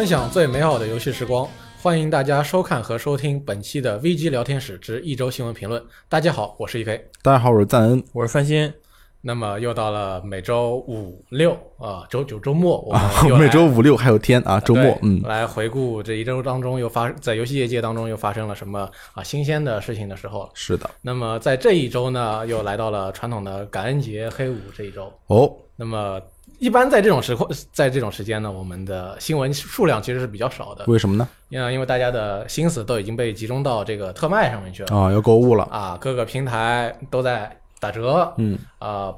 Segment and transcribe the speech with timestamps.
[0.00, 1.46] 分享最美好的游戏时光，
[1.82, 5.84] 欢迎大家收看和收听本期的 VG 聊天室之一周新闻评论。
[6.08, 7.02] 大家好，我是 EK。
[7.20, 8.02] 大家好，我是赞恩。
[8.14, 8.72] 我是范鑫，
[9.20, 12.94] 那么又到了每周五六啊，周九周末，我
[13.28, 20.50] 们每周五六还有天啊，周末，嗯，来回顾这一周当中又发在游戏业界当中又发生了什么啊新鲜的事情的时候了。
[20.54, 25.12] 是的，那么在这一周呢，又来到了传统的感恩节黑五这一周。
[25.26, 26.18] 哦，那么
[26.60, 31.26] 一般在这种时候，在这种时间呢，我们的新闻数量其实是比较少的，为什么呢？
[31.48, 34.94] 因为因为大家的心思都已经被集中到这个特卖上面去了。
[34.94, 39.12] 啊，要购物了，啊，各个平台都在打折，嗯，啊，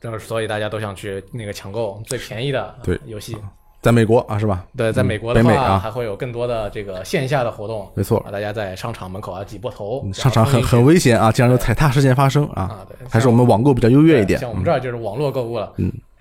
[0.00, 2.98] 这所以大家都想去那个抢购最便宜的对。
[3.06, 3.36] 游戏。
[3.82, 4.64] 在美国啊，是吧？
[4.76, 5.78] 对，在美国的话，北美啊。
[5.78, 8.18] 还会有更多的这个线下的活动，没错。
[8.20, 14.38] 啊，大家在商场门口啊挤破头，嗯商场很很危险啊，经常有踩踏事件发生啊，啊，对，还是我们网购比较优越一点。
[14.38, 14.48] 像。
[14.48, 15.70] 我们这儿就是网络购物了。
[15.76, 16.13] 嗯，好，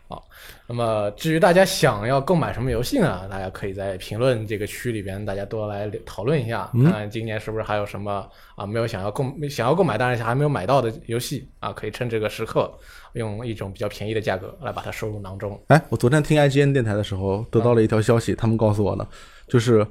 [0.66, 3.28] 那么至于大家想要购买什么游戏呢？
[3.30, 8.25] 大家可以在评论这个区里边，大家多来讨论一下，嗯看看今年是不是还有什么
[8.56, 12.72] 啊没有想要购想要购买，但是还没有买到的游戏啊，可以趁这个时刻
[13.14, 15.61] 用一种比较便宜的价格来把它收入囊中。
[15.67, 19.06] 哎，我昨天听 IGN 电台的时候，得到了一条消息，他们告诉我的，
[19.47, 19.86] 就是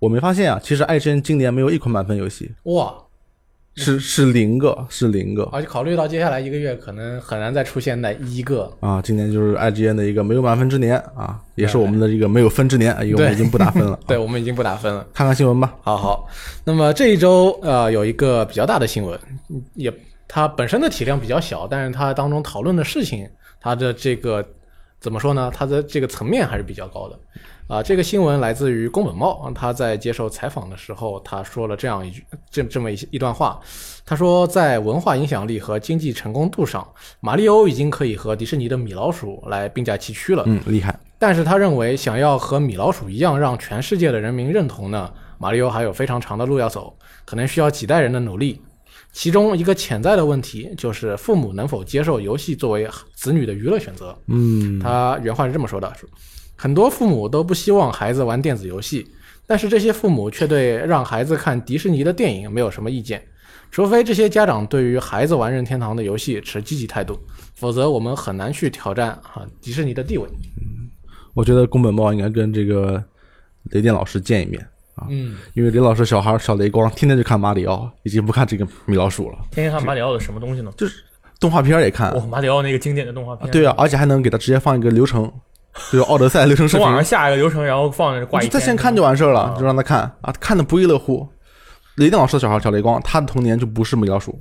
[0.00, 2.94] 我没发现啊，其实 IGN 今年没有一款满分游戏，哇！
[3.80, 13.98] 是是零个，是零个而且考虑到接下来一个月可能很难再出现那一个，啊，今年就是 IGN 的一个没有满分之年啊，也是我们的一个没有分之年，因为 我们已经不打分了。
[14.06, 15.06] 对我们已经不打分了。
[15.14, 15.74] 看看新闻吧。
[15.82, 16.28] 好好，
[16.64, 19.92] 那么这一周呃有一个比较大的新闻，嗯也
[20.28, 23.28] 它本身的体量比较小，但是它当中讨论的事情，
[23.60, 24.46] 它的这个
[25.00, 25.50] 怎么说呢？
[25.54, 27.18] 它的这个层面还是比较高的。
[27.70, 33.60] 啊、这个新闻来自于宫本茂，啊他在接受采访的时候，他说了这样一句这这么一一段话，
[34.04, 36.84] 他说，在文化影响力和经济成功度上，
[37.20, 40.42] 马里欧已经可以和迪士尼的米老鼠来并驾齐驱了。
[40.46, 40.98] 嗯，厉害。
[41.16, 45.08] 但是他认为，想要和米老鼠一样让全世界的人民认同呢，
[45.38, 46.92] 马里奥还有非常长的路要走，
[47.24, 48.60] 可能需要几代人的努力。
[49.12, 54.16] 其中一个潜在的问题就是父母能否接受游戏作为子女的娱乐选择。
[54.26, 56.08] 嗯，他原话是这么说的：说
[56.60, 59.10] 很多父母都不希望孩子玩电子游戏，
[59.46, 63.22] 但是这些父母却对让孩子看迪士尼的电影没有什么意见。
[63.70, 67.18] 除非这些家长对于孩子玩任天堂的游戏持积极态度，
[67.54, 70.28] 否则我们很难去挑战啊迪士尼的地位。
[70.58, 70.90] 嗯
[71.32, 73.02] 我觉得宫本茂应该跟这个
[73.70, 74.60] 雷电老师见一面
[74.96, 80.70] 啊，嗯，因为雷老师小孩小雷光天天就看马里奥，已经不看这个米老鼠了，天天看马里奥的什么东西呢？
[80.76, 81.02] 就是
[81.38, 82.14] 动画片儿也看。
[82.16, 85.32] 哇，马里奥那个经典的动画片，对啊，而且还能给他直接放一个流程，
[85.92, 91.26] 就是奥德赛流程视频，从网上下一个流程，然后放着挂一在线看就完事儿了，啊就让他看啊，看的不亦乐乎。
[91.96, 94.40] 雷电老师的小孩小雷光，他的童年就不是米老鼠，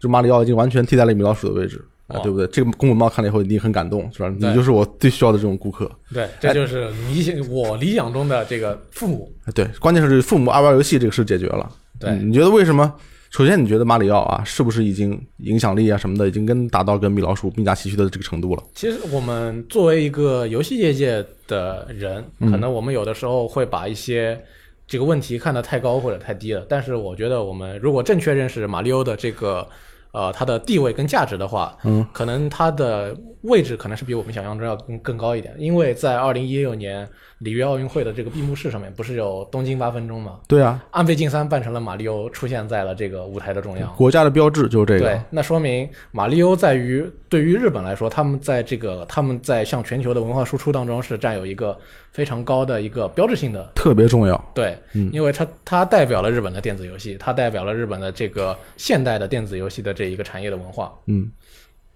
[0.00, 2.46] 就马里奥已经完全替代了米老鼠的位置啊，对不对？
[2.48, 4.28] 这个公文包看了以后一定很感动，是吧？
[4.36, 5.90] 你就是我最需要的这种顾客。
[6.12, 9.32] 对，这就是理想我理想中的这个父母。
[9.54, 11.70] 对，关键是父母爱玩游戏这个事解决了。
[12.00, 12.92] 对嗯你觉得为什么？
[13.32, 18.62] 首先，你觉得马里奥啊，是不是已经影响力啊什么的，已经跟达到跟米老鼠并驾齐驱的这个程度了？
[18.74, 24.38] 其实我们作为一个游戏业界的人，可能我们有的时候会把一些
[24.86, 26.66] 这个问题看得太高或者太低了。
[26.68, 29.66] 但是我觉得，我们如果正确认识马里奥的这个
[30.12, 35.54] 呃它的地位跟价值的话，嗯，可能它的位置可能是比我们想象中要更更高一点。
[35.58, 37.08] 因为在二零一六年
[37.38, 40.38] 里约奥运会的这个闭幕式上面，不是有东京八分钟吗？
[40.46, 43.92] 对啊，安倍晋三扮成了马里奥出现在了这个舞台的中央。
[43.96, 51.76] 国家的标志就是这个对。，那说明马里欧在于对于日本来说，他们在这个他们在向全球的文化输出当中是占有一个
[52.12, 53.72] 非常高的一个标志性的。
[53.74, 54.52] 特别重要。
[54.54, 60.92] 对，嗯因为它它代表了日本的电子游戏，它代表了日本的这个现代的电子游戏的这一个产业的文化。
[61.06, 61.30] 嗯，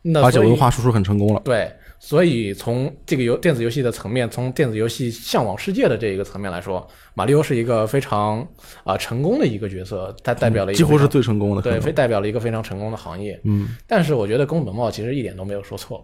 [0.02, 1.40] 那而且文化输出很成功了。
[1.44, 8.46] 对，所以从这个游电子游戏的层面，从电子游戏向往世界的这一个层面来说，马里奥是一个非常
[8.84, 11.62] 啊、成功的一个角色，它代表了一个几乎是最成功的。
[11.62, 13.38] 对，非代表了一个非常成功的行业。
[13.44, 16.02] 嗯，但是我觉得宫本茂其实一点都没有说错，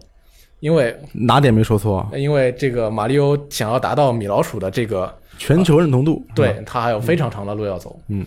[0.63, 2.09] 因为哪点没说错啊？
[2.15, 6.25] 因为这个马里欧想要达到米老鼠的这个，全球认同度。
[6.33, 7.99] 对他还有非常长的路要走。
[8.07, 8.25] 嗯，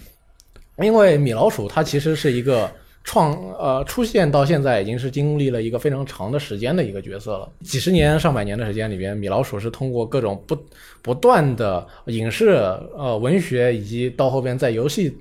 [0.76, 2.70] 因为米老鼠它其实是一个
[3.04, 10.54] 创呃出现到现在已经是经历了一个非常长的时间的一个角色了，几十年上百年的时间里边，米老鼠是通过各种不
[11.00, 12.50] 不断的影视
[12.98, 15.16] 呃文学以及到后边在游戏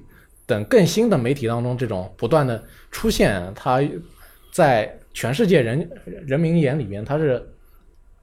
[0.45, 2.61] 等更新的媒体当中这种不断的
[2.91, 3.81] 出现，它
[4.51, 7.41] 在全世界人人民眼里边，它是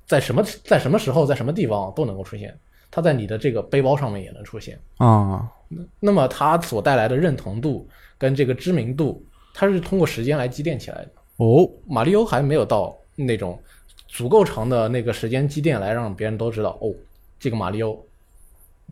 [0.05, 2.55] 在什么在什么时候在什么地方都能够出现，
[2.91, 4.79] 它在你的这个背包上面也能出现。
[4.99, 5.51] 啊，
[5.99, 9.25] 那么它所带来的认同度跟这个知名度，
[9.55, 11.11] 它是通过时间来积淀起来的。
[11.39, 13.59] 哦，马里欧还没有到那种
[14.07, 16.95] 足够长的那个时间积淀来让别人都知道哦，
[17.41, 18.07] 这个马里欧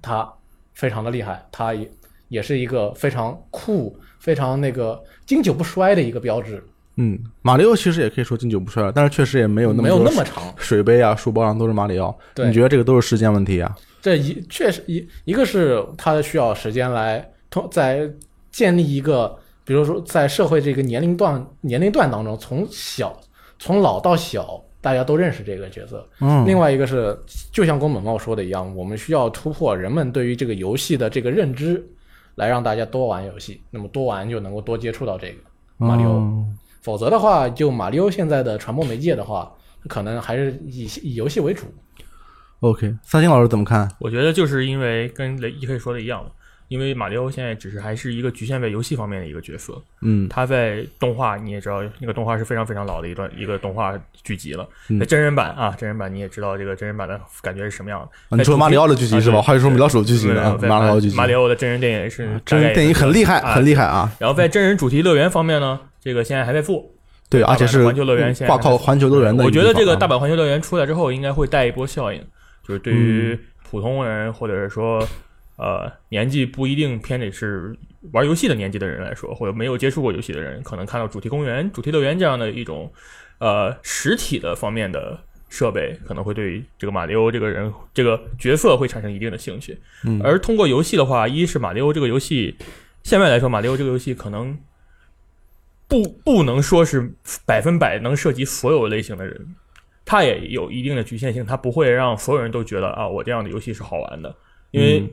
[0.01, 0.27] 他
[0.73, 1.91] 非常的厉害，他也
[2.29, 6.65] 也是一个非常酷、非常那个经久不衰的一个标志，
[7.03, 10.43] 嗯，马里奥其实也可以说经久不衰了，但是确实也没有那么没有那么长。
[10.59, 12.15] 水杯啊、书包上都是马里奥。
[12.35, 13.75] 对你觉得这个都是时间问题啊？
[14.03, 18.07] 这一确实一一个是它需要时间来通在
[18.51, 23.19] 建立一个，比如说在社会这个年龄段年龄段当中，从小
[23.59, 26.07] 从老到小，大家都认识这个角色。
[26.21, 27.19] 嗯，另外一个是，
[27.51, 31.83] 就像宫本茂说的一样，我们需要突破人们对于这个游戏的这个认知，
[32.35, 33.63] 来让大家多玩游戏。
[33.71, 35.39] 那么多玩就能够多接触到这个
[35.79, 36.11] 马里奥。
[36.11, 39.51] 嗯否则的话，就马里奥现在的传播媒介的话，
[39.89, 41.65] 可能还是以以游戏为主。
[42.61, 43.89] OK，三星老师怎么看？
[43.99, 46.31] 我觉得就是因为跟雷一 K 说的一样嘛，
[46.69, 54.69] 因为马里奥现在只是还是一个局限在游戏方面的一个角色，嗯他在动画你也知道，那个动画是非常非常老的一段一个动画剧集了。
[54.91, 58.07] 嗯真人版啊，真人版你也知道这个真人版的感觉是什么样的。
[58.29, 59.39] 啊你说马里奥的剧集是吧？
[59.39, 64.13] 啊还是说米老鼠的剧集马里奥剧集，马里奥的真人电影是真人电影很厉害，啊很厉害啊！
[64.19, 66.85] 然后在真人主题乐园方面呢，这个现在还在做。
[67.29, 69.51] 对，而且是环球乐园现在挂靠环球乐园的我。
[69.51, 72.21] 觉得这个大阪环球乐园出来之后，应该会带一波效应，
[72.67, 73.39] 就是对于嗯
[73.71, 74.99] 普通人或者是说
[75.57, 77.73] 呃年纪不一定偏得是
[78.11, 82.93] 玩游戏的年纪的人来说，或者没有接触过游戏的人，可能看到主题公园、主题乐园这样的一种
[83.39, 85.17] 呃实体的方面的
[85.49, 89.79] 设备，可能会对这个马里奥这个人这个角色会产生一定的兴趣。
[90.03, 92.57] 嗯而通过游戏的话，一是马里奥这个游戏，
[93.05, 94.59] 现在来说，马里奥这个游戏可能
[95.91, 97.13] 不不能说是
[97.45, 99.55] 百分百能涉及所有类型的人，
[100.05, 104.35] 它也有一定的局限性，它不会让所有人都觉得啊，我这样的游戏是好玩的，
[104.71, 105.13] 因为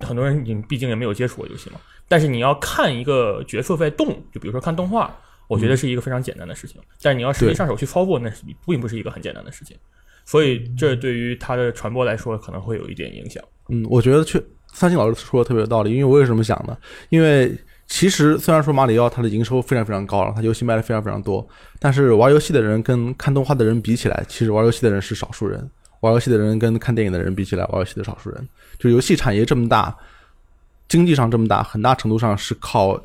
[0.00, 1.80] 很多人你毕竟也没有接触过游戏嘛。
[2.08, 5.16] 但是你要看一个角色在动，就比如说看动画，
[5.48, 6.80] 我觉得是一个非常简单的事情。
[7.00, 9.76] 但是你要实际上手去操作，那是并不是一个很简单的事情。
[10.24, 13.42] 所以这对于它的传播来说，可能会有一点影响。
[13.68, 16.76] 嗯，我觉得确三星老师说的特别有道理，因为我也是这么想的。
[17.08, 17.56] 因为
[17.88, 21.46] 其实虽然说马里奥它的营收非常非常高了，它游戏卖的非常非常多，
[21.78, 25.68] 但是玩游戏的人跟看动画的人比起来，其实玩游戏的人是少数人。
[26.00, 28.48] 玩游戏的人跟看电影的人比起来，玩游戏的少数人。
[28.78, 29.96] 就游戏产业这么大，
[30.88, 33.00] 经济上这么大，很大程度上是靠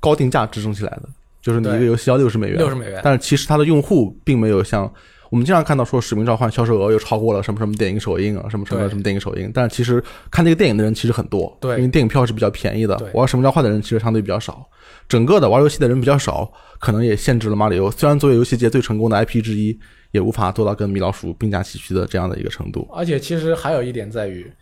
[0.00, 1.02] 高定价支撑起来的。
[1.42, 4.90] 就是你一个游戏要六十美元，六十美元，但是其实它的用户并没有像
[5.30, 14.68] 我们经常看到说《使命召唤》销售额又超过了什么什么电影首映啊，什么什么什么电影首映，但是其实看这个电影的人其实很多，对因为电影票是比较便宜的对，玩《使命召唤》的人其实相对比较少，
[15.08, 17.90] 整个的玩游戏的人比较少，可能也限制了马里奥。
[17.90, 19.78] 虽然作为游戏界最成功的 IP 之一，
[20.10, 22.88] 也无法做到跟米老鼠并驾齐驱的这样的一个程度。
[22.92, 24.52] 而且其实还有一点在于，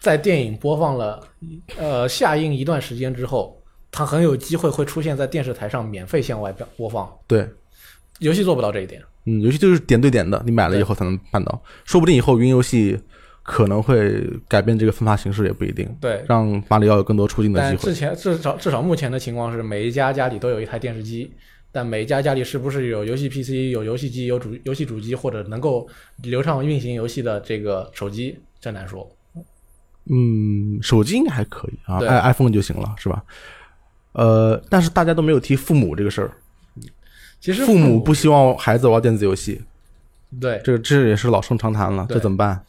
[0.00, 1.20] 在电影播放了
[1.78, 3.56] 呃下映一段时间之后，
[3.92, 7.08] 它很有机会会出现在电视台上免费向外播播放。
[7.28, 7.48] 对，
[8.18, 12.98] 游戏做不到这一点，嗯，游戏就是点对点的，你买了以后才能办到，说不定以后云游戏
[13.42, 15.88] 可能会改变这个分发形式，也不一定。
[16.00, 16.24] 对。
[16.28, 17.82] 让马里奥有更多出镜的机会。
[17.82, 21.30] 但之前至少至少目前的情况是，每一家家里都有一台电视机，
[21.70, 25.88] 但每一家家里是不是有游戏 PC、有游戏机、有主游戏主机或者能够
[26.22, 29.08] 流畅运行游戏的这个手机，真难说。
[30.08, 33.24] 嗯，手机应该还可以啊对，i iPhone 就行了，是吧？
[34.12, 36.30] 呃，但是大家都没有提父母这个事儿，
[37.46, 39.62] 其实父母不希望孩子玩电子游戏，
[40.40, 42.60] 对这个这也是老生常谈了，这怎么办？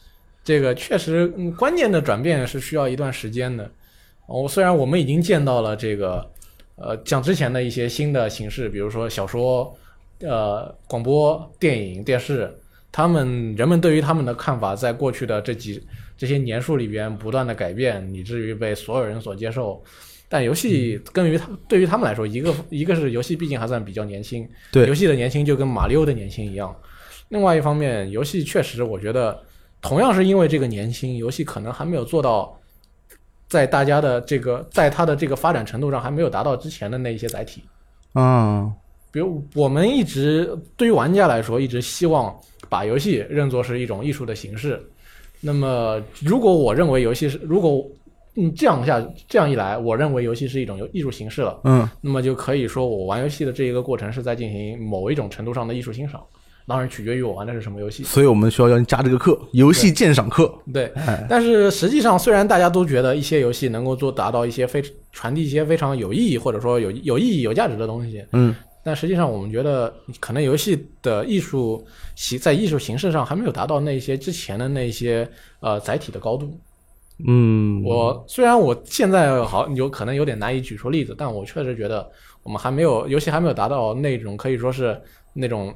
[0.44, 3.68] 这个确实，嗯，关键的转变是需要一段时间的。
[4.26, 6.24] 哦，虽然我们已经见到了这个，
[6.76, 9.76] 呃，像之前的一些新的形式，比如说小说、
[10.20, 12.48] 呃，广播、电影、电视，
[12.92, 15.82] 他们人们对于他们的看法，在过去的这几
[16.16, 19.82] 这些年数里边不断的改变，以至于被所有人所接受。
[20.28, 26.74] 但游戏跟于他对于他们来说，一个一个是游戏毕竟还算比较年轻，对游戏的年轻就跟马里奥的年轻一样。
[27.30, 29.38] 另外一方面，游戏确实我觉得
[29.80, 32.58] 同样是因为这个年轻，游戏可能还没有做到
[33.48, 37.62] 在大家的这个在它的这个发展程度上还没有达到之前的那一些载体。
[38.14, 38.70] 嗯，
[39.10, 42.34] 比如我们一直对于玩家来说，一直希望
[42.68, 44.78] 把游戏认作是一种艺术的形式。
[45.40, 47.86] 那么，如果我认为游戏是，如果
[48.36, 56.22] 嗯这样下这样一来，我认为游戏是一种艺术形式了，嗯，那么就可以说我玩游戏的这一个过程是在进行某一种程度上的艺术欣赏。
[56.66, 58.02] 当然取决于我玩的是什么游戏。
[58.02, 60.52] 所以我们需要要加这个课，游戏鉴赏课。
[60.70, 68.54] 对，哎但是实际上，虽然大家都觉得一些游戏能够做达到一些非传递一些非常有意义或者说有有意义、有价值的东西，嗯，
[68.84, 71.82] 但实际上我们觉得可能游戏的艺术
[72.14, 75.26] 形在艺术形式上还没有达到那些之前的那些
[75.60, 76.54] 呃载体的高度。
[77.26, 82.08] 嗯，我虽然我现在好有可能有点难以举出例子，但我确实觉得
[82.42, 85.00] 我们还没有游戏还没有达到那种可以说是
[85.32, 85.74] 那种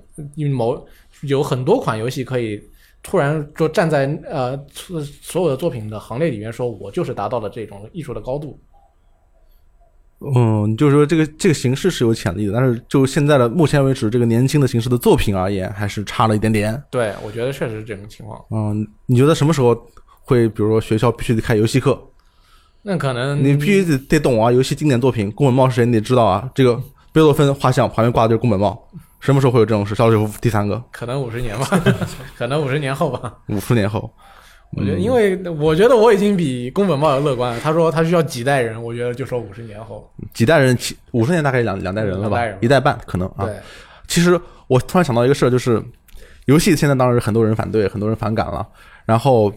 [0.55, 0.87] 某
[1.23, 2.63] 有很多款游戏可以
[3.03, 8.59] 突然就站在呃所所有的作品的行列里面说，我就是达到了这种艺术的高度。
[10.37, 16.81] 嗯，就是说这个这个形式是有潜力的，但是就现在的目前为止，这个年轻的形式的作品而言，还是差了一点点。
[16.93, 18.41] 对，我觉得确实是这种情况。
[18.53, 19.75] 嗯，你觉得什么时候
[20.25, 22.01] 会，比如说学校必须得开游戏课？
[22.83, 26.51] 那可能你必须得得懂啊，游戏经典作品，宫本茂是谁你得知道啊。
[26.55, 26.75] 这个
[27.13, 28.77] 贝多芬画像旁边挂的就是宫本茂，
[29.21, 29.95] 什么时候会有这种事？
[29.95, 31.67] 肖洛夫第三个，可能五十年吧，
[32.37, 33.35] 可能五十年后吧。
[33.49, 34.13] 五十年后。
[34.75, 37.61] 我觉得，因为我觉得我已经比宫本茂要乐观了。
[37.61, 43.45] 他说他需要几代人，我觉得就说五十年后，几代人，七五十年大概两两代人了吧代，一代半可能啊。
[43.45, 43.55] 对，
[44.09, 45.81] 其实我突然想到一个事儿，就是
[46.47, 48.67] 游戏现在当然很多人反对，很多人反感了。
[49.05, 49.53] 然后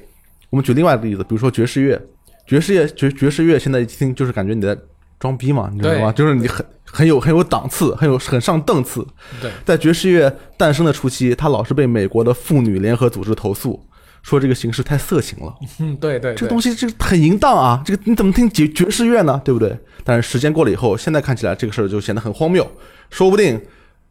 [0.56, 2.02] 我们举另外一个例子，比如说爵士乐，
[2.48, 4.78] 爵士乐爵爵士乐现在一听就是感觉你在
[5.20, 6.14] 装逼嘛，你知道吗？
[6.14, 9.06] 就是你很很有很有档次，很有很上档次。
[9.42, 13.86] 对，在爵士乐诞生的初期，它老是被美国的妇女联合组织投诉，
[14.24, 15.54] 说这个形式太色情了。
[15.82, 19.42] 嗯，对对，这个东西这个很淫荡啊，这个你怎么听爵爵士乐呢？
[19.44, 19.78] 对不对？
[20.06, 22.66] 但是时间过了以后，现在看起来这个事儿就显得很荒谬，
[23.10, 23.62] 说不定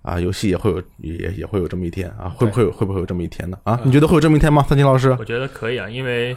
[0.05, 3.59] 啊，游戏也会有也也会有这么一天啊，会不会有会不会有这么一天呢？
[3.65, 4.63] 啊，你觉得会有这么一天吗？
[4.63, 5.17] 三金老师？
[5.19, 6.37] 我觉得可以啊，因为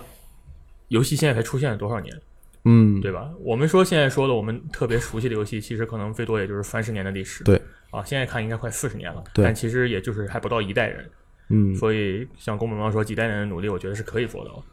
[0.88, 2.22] 游戏现在才出现了多少年，
[2.64, 3.30] 嗯，对吧？
[3.42, 7.44] 我们说现在说的我们特别熟悉的游戏，其实可能最多也就是三十年的历史。
[7.44, 11.10] 对啊，现在看应该快四十年了，对但其实也就是还不到一代人。
[11.50, 14.64] 嗯所以像宫本茂说，几代人的努力，我觉得是可以做到的。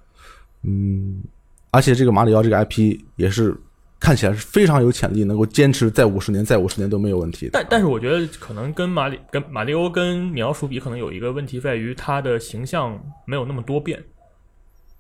[0.63, 1.23] 嗯，
[1.71, 3.57] 而且这个马里奥这个 IP 也是
[4.01, 7.49] 看起来是非常有潜力，能够坚持再五十年、再五十年都没有问题。
[7.53, 14.03] 但但是我觉得可能跟马里跟马里欧跟米老鼠比，可能有一个问题在于它的形象没有那么多变。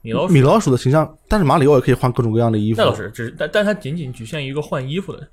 [0.01, 2.81] 米老鼠米老鼠的形象，但是马里奥也可以换各种各样的衣服。
[2.81, 5.27] 那倒是，只是但但它仅仅局限于一个换衣服的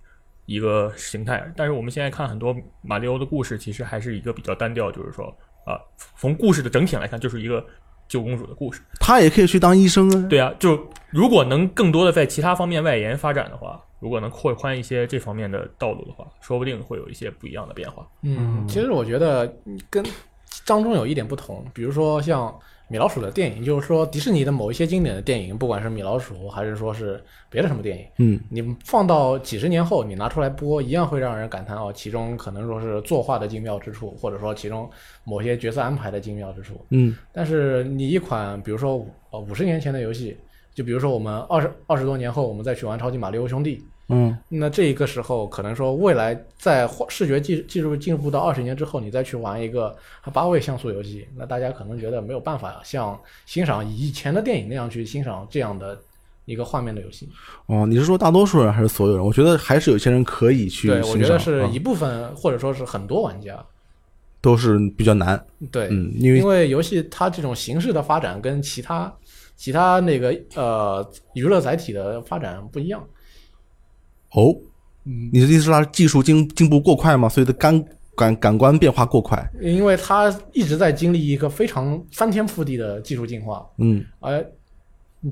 [0.46, 1.52] 一个形态。
[1.56, 5.26] 但是我们现在看很多马里奥的故事，其实还是一个比较单调，就是说
[5.66, 5.78] 啊、
[6.18, 7.64] 从故事的整体来看，就是一个
[8.12, 8.82] 救公主的故事。
[9.00, 10.28] 她也可以去当医生啊。
[10.30, 10.78] 对啊，就
[11.10, 18.06] 如果能更多的在其他方面外延发展的话，如果能扩宽一些这方面的道路的话，说不定会有一些不一样的变化。
[18.24, 19.52] 嗯，其实我觉得
[19.90, 20.04] 跟
[20.66, 22.54] 当中有一点不同，比如说像
[22.92, 34.90] 米老鼠的电影，就是说迪士尼的某一些经典的电影，不管是米老鼠还是说是别的什么电影，嗯，你放到几十年后，你拿出来播，一样会让人感叹哦，其中可能说是作画的精妙之处，或者说其中
[35.24, 36.86] 某些角色安排的精妙之处。
[36.90, 40.36] 嗯但是你一款，比如说五呃五十年前的游戏，
[40.74, 43.82] 就比如说我们二十二十多年后，我们再去玩超级马里奥兄弟，
[44.12, 49.96] 嗯那这一个时候可能说未来在画视觉技技术进步到二十年之后，你再去玩一个
[50.34, 55.98] 八位像素游戏，那大家可能觉得没有办法像欣赏以前的电影那样去欣赏这样的
[56.46, 57.30] 一个画面的游戏。
[57.68, 59.26] 哦，你是说大多数人还是所有人？
[59.26, 61.02] 我觉得还是有些人可以去对。
[61.04, 63.64] 我觉得是啊一部分或者说是很多玩家。
[64.44, 65.40] 都是比较难。
[65.72, 69.14] 对，嗯，因为因为游戏它这种形式的发展跟其他
[69.56, 73.08] 其他那个呃娱乐载体的发展不一样。
[74.34, 74.56] 哦，
[75.04, 77.28] 你的意思是它技术进进步过快吗？
[77.28, 77.86] 所以的感
[78.16, 79.44] 感感官变化过快。
[79.62, 84.46] 因为它一直在经历一个非常翻天覆地的技术进化，嗯而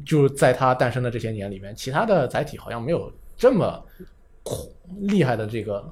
[0.05, 3.83] 就在它诞生的这些年里面，其他的载体好像没有这么
[5.01, 5.83] 厉害的这个，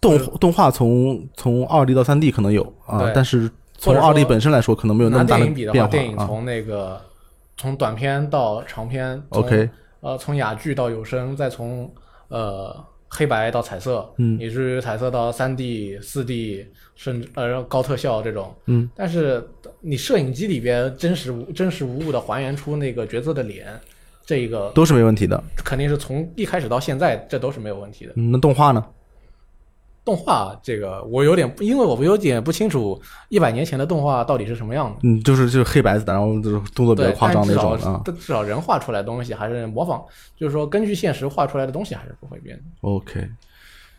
[0.00, 5.90] 动动画从从二 D 到三 D 可能有啊，但是从二 D 本身来说，可能没有那么大电影比的话，变化啊。
[5.90, 7.00] 电影从那个
[7.56, 9.68] 从短片到长片 OK，
[10.00, 11.90] 呃，从哑剧到有声，再从
[12.32, 19.46] 呃黑白到彩色，嗯以至于彩色到三 D、四 D，甚至呃高特效这种，嗯，但是
[19.80, 23.66] 你摄影机里边真实无真实无误的还原出那个角色的脸，
[24.24, 25.42] 这个都是没问题的。
[25.56, 28.12] 肯定是从一开始到现在，这都是没有问题的。
[28.16, 28.82] 嗯那动画呢？
[30.04, 34.96] 动画这个我有点，因为我有点不清楚一百年前的动画到底是什么样的。
[35.02, 38.02] 嗯，就是就是黑白的，然后就是动作比较，夸张那种啊。
[38.04, 40.02] 至少人画出来的东西还是模仿，
[40.36, 42.62] 就是说根据现实画出来的东西还是不会变的。
[42.80, 43.28] OK，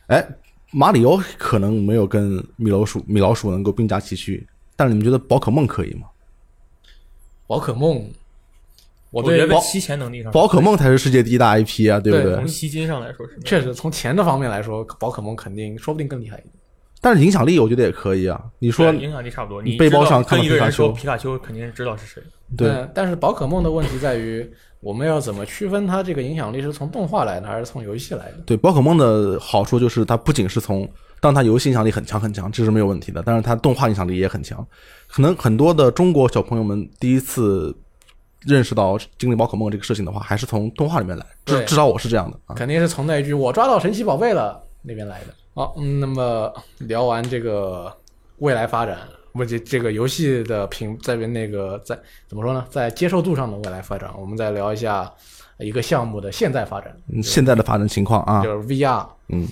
[0.07, 0.27] 哎，
[0.71, 4.45] 马里奥可能没有跟米老鼠米老鼠能够并驾齐驱，
[4.75, 6.07] 但是你们觉得宝可梦可以吗？
[7.45, 8.09] 宝可梦，
[9.13, 12.47] 我我觉得宝吸钱能力上，宝可梦才是世界第一大 IP 啊，对不对对从？
[12.47, 16.51] 吸金上来说是确实从钱的方面来说，宝可梦肯定说不定更厉害一点。
[16.99, 18.41] 但是影响力我觉得也可以啊。
[18.57, 19.61] 你说影响力差不多。
[19.61, 22.23] 你背包上看到跟一个皮卡丘说皮卡丘，肯定是知道是谁。
[22.57, 28.37] 对但但是宝可梦的问题在于，我们要怎么区分它这个影响力是从动画来的，还是从游戏来的？
[28.45, 30.89] 对，宝可梦的好处就是它不仅是从，
[31.19, 34.65] 当它游戏影响力很强很强，这是没有问题的，但是它动画影响力也很强。
[35.07, 37.75] 可能很多的中国小朋友们第一次
[38.45, 42.55] 认识到精灵宝可梦这个事情的话，还是从动画里面来，至至少我是这样的啊。
[42.55, 45.27] 肯定是从那一句“我抓到神奇宝贝了”那边来的。
[45.53, 47.95] 好，嗯，那么聊完这个
[48.39, 48.97] 未来发展，
[49.31, 51.97] 不这这个游戏的平在那个在
[52.27, 55.09] 怎么说呢，在接受度上的未来发展，我们再聊一下
[55.59, 59.07] 一个项目的现在发展，嗯现在的发展情况啊，就是 VR。
[59.29, 59.47] 嗯，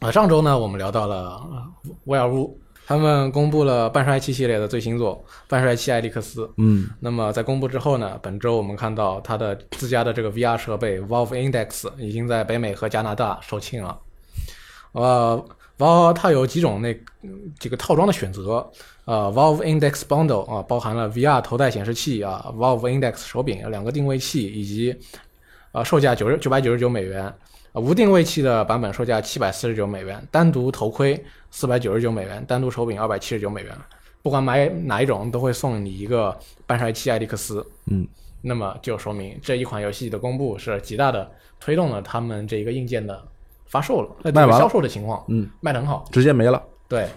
[0.00, 1.64] 啊，上周呢，我们聊到了呃
[2.04, 2.58] 威尔乌，
[2.90, 6.44] 他们公布了半衰期系列的最新作《半衰期艾利克斯》。
[6.56, 13.96] 嗯，那么在公布之后呢，本周我们看到它的自家的这个 VR 设备 Valve Index 已经在北美和加拿大售罄了。
[14.90, 15.46] 呃
[15.78, 16.92] ，Valve 它有几种那
[17.22, 17.30] 嗯
[17.60, 18.68] 这个套装的选择。
[19.04, 24.96] 呃，Valve Index Bundle 啊，包含了 VR 头戴显示器啊，Valve Index 手柄、两个定位器以及
[25.70, 27.32] 呃售价九十九百九十九美元。
[27.72, 33.76] 啊，无定位器的版本售价七百四十九美元，单独头盔四百九十九美元，单独手柄二百七十九美元。
[34.22, 37.66] 不管买哪一种，都会送你一个半衰期艾利克斯。
[37.86, 38.06] 嗯，
[38.42, 43.22] 那么就说明这一款游戏的公布是极大的推动了他们这一个硬件的
[43.66, 46.04] 发售了，呃卖完销售的情况，嗯，卖得很好。
[46.12, 46.62] 直接没了。
[46.86, 47.08] 对，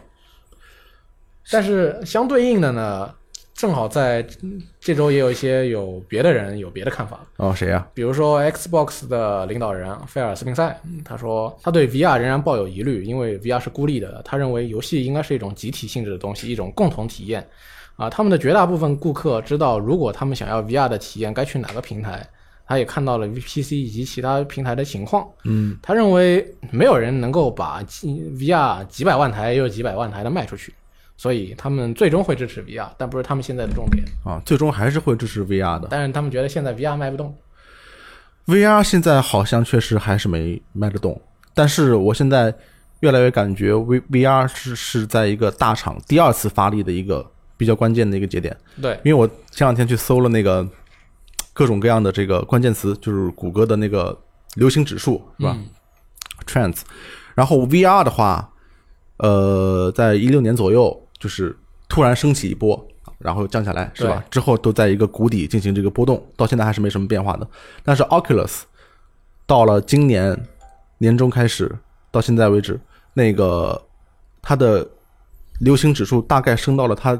[1.51, 3.13] 但是相对应的呢，
[3.53, 7.19] 正好在嗯这周也有一些有别的人有别的看法。
[7.37, 14.21] 哦，谁呀、比如说 Xbox 的领导人菲尔斯宾塞，嗯他说他对 VR 仍然抱有疑虑，因为 VR 是孤立的。
[14.25, 17.47] 他认为游戏应该是一种集体性质的东西，一种共同体验。
[17.95, 22.27] 啊，他们的绝大部分顾客知道，如果他们想要 VR 的体验，该去哪个平台。
[22.65, 25.27] 他也看到了 PC 以及其他平台的情况。
[25.43, 30.73] 嗯，他认为没有人能够把 VR 几百万台又几百万台的卖出去，
[31.23, 34.03] 所以他们最终会支持 VR，但不是他们现在的重点。
[34.25, 35.87] 啊，最终还是会支持 VR 的。
[35.89, 37.33] 但是他们觉得现在 VR 卖不动。
[38.45, 41.21] VR 现在好像确实还是没卖得动，
[41.53, 42.53] 但是我现在
[42.99, 47.25] 越来越感觉 V VR 是是在一个大厂第二次发力的一个
[47.55, 48.53] 比较关键的一个节点。
[48.81, 50.67] 对，因为我前两天去搜了那个
[51.53, 54.21] 各种各样的这个关键词，就是谷歌的那个
[54.55, 55.69] 流行指数是吧、嗯
[56.45, 56.85] t r e n d s
[57.33, 58.51] 然后 VR 的话，
[59.19, 61.57] 呃，在一六年左右就是
[61.87, 62.85] 突然升起一波，
[63.17, 64.21] 然后降下来是吧？
[64.29, 67.47] 之后都在一个谷底进行这个波动，到现在还是没什么变化的。
[67.81, 68.63] 但是 Oculus
[69.47, 70.37] 到了今年
[70.97, 71.73] 年中开始
[72.11, 72.77] 到现在为止，
[73.13, 73.81] 那个
[74.41, 74.85] 它的
[75.61, 77.17] 流行指数大概升到了它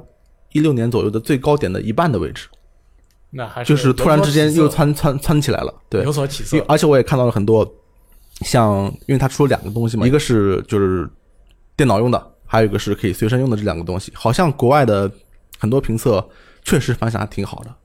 [0.52, 2.50] 一六年左右的最高点的一半的位置，
[3.30, 5.74] 那还是就是突然之间又窜窜窜窜起来了。
[5.88, 6.58] 对有，所起色。
[6.68, 7.74] 而且我也看到了很多，
[8.42, 11.10] 像因为它出了两个东西嘛，一个是就是
[11.78, 14.12] 电脑用的，还有一个是可以随身用的这两个东西。
[14.14, 15.12] 好像国外的
[15.58, 16.24] 很多评测
[16.64, 17.76] 确实反响还挺好的，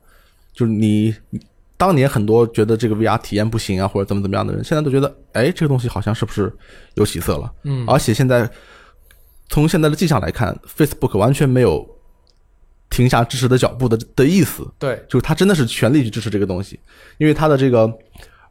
[0.52, 1.40] 就是你你
[1.78, 6.54] 当年很多觉得这个 VR 体验不行啊，或者怎么怎么样的人，现在都觉得，哎，这个东西好像是不是
[6.96, 7.50] 有起色了？
[7.62, 8.46] 嗯，而且现在
[9.48, 11.88] 从现在的迹象来看，Facebook 完全没有
[12.90, 16.78] 停下支持的脚步的的意思，对，就是他真的是全力去支持这个东西，
[17.16, 17.90] 因为他的这个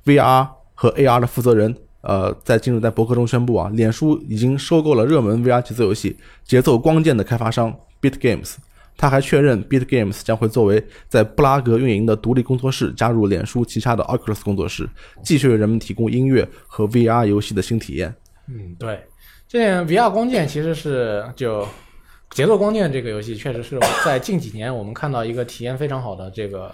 [0.05, 6.11] VR 和 AR 的负责人，呃，在近日在博客中宣布啊，脸书已经收购了热门 VR 节奏游戏
[6.49, 8.55] 《节奏光剑》的开发商 Bit Games。
[8.99, 14.89] 他还确认，Bit Games 将会作为在布拉格运营的独立工作室，加入脸书旗下的 Oculus 工作室，
[15.21, 18.15] 继续为人们提供音乐和 VR 游戏的新体验。
[18.47, 18.99] 嗯，对，
[19.47, 21.67] 这 VR 光剑其实是就
[22.31, 26.73] 节奏光剑这个游戏，确实是在近几年我们看到一个体验非常好的这个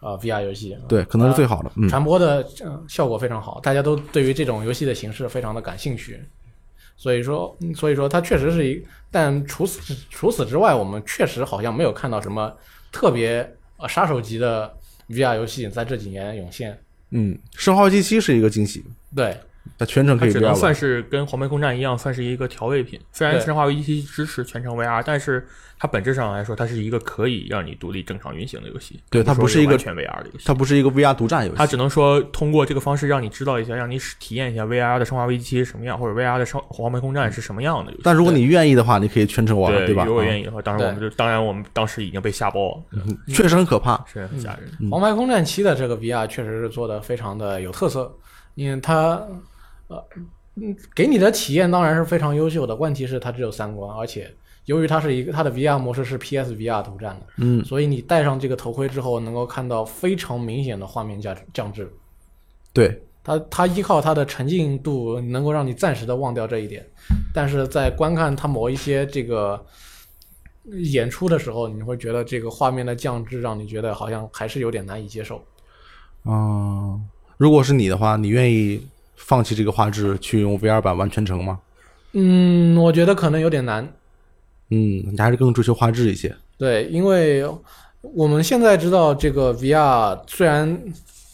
[0.00, 1.70] 呃 VR 游戏，对，可能是最好的。
[1.76, 6.20] 嗯，传播的、呃、效果非常好，大家都对于这种游戏的形式非常的感兴趣。
[6.96, 12.52] 所以说，嗯所以说它确实是一，但除此除此之外，我们确实好像没有看到什么
[12.90, 14.72] 特别呃杀手级的
[15.08, 16.76] VR 游戏在这几年涌现。
[17.10, 18.84] 嗯，生化危机七是一个惊喜，
[19.14, 19.36] 对，
[19.76, 22.98] 它全程可以它只能算是跟黄牌空战一样，算是一个调味品。
[23.12, 25.46] 虽然《生化危机》支持全程 VR，但是
[25.78, 29.00] 它本质上来说，它是一个可以让你独立正常运行的游戏。
[29.10, 30.44] 对它不是一个全 VR 的游戏。
[30.46, 38.02] 它不是一个 VR 独占游戏，它只能说通过这个方式让你知道一下，让你体验一下 VR 的《生化危机》是什么样，或者 VR 的《生黄牌空战》是什么样的游戏。
[38.04, 40.04] 但如果你愿意的话，你可以全程玩，对吧？
[40.04, 44.04] 如果啊愿意的话，当然我们就当然我们当时已经被吓爆了，嗯确实很可怕。
[44.12, 44.68] 是很吓人。
[44.80, 48.12] 嗯黄牌空战七》的这个 VR 确实是做的非常的有特色，
[48.56, 49.22] 因为它
[49.88, 50.04] 呃
[50.54, 54.32] 嗯给你的体验当然是非常优秀的，问题是它只有三关，而且
[54.64, 61.90] 由于它是一个它的 VR 模式是 PSVR 独占的，嗯，所以你戴上这个头盔之后，能够看到非常明显的画面降降质。
[62.72, 66.84] 对，它它依靠它的沉浸度，能够让你暂时的忘掉这一点，
[67.32, 69.64] 但是在观看它某一些这个
[70.92, 75.42] 演出的时候，你会觉得这个画面的降质让你觉得好像还是有点难以接受。
[76.24, 77.00] 嗯、
[77.38, 78.86] 如果是你的话，你愿意
[79.18, 81.60] 放弃这个画质去用 VR 版玩全程吗？
[82.12, 83.84] 嗯，我觉得可能有点难。
[84.70, 86.34] 嗯，你还是更追求画质一些。
[86.56, 87.44] 对，因为
[88.00, 90.80] 我们现在知道这个 VR 虽然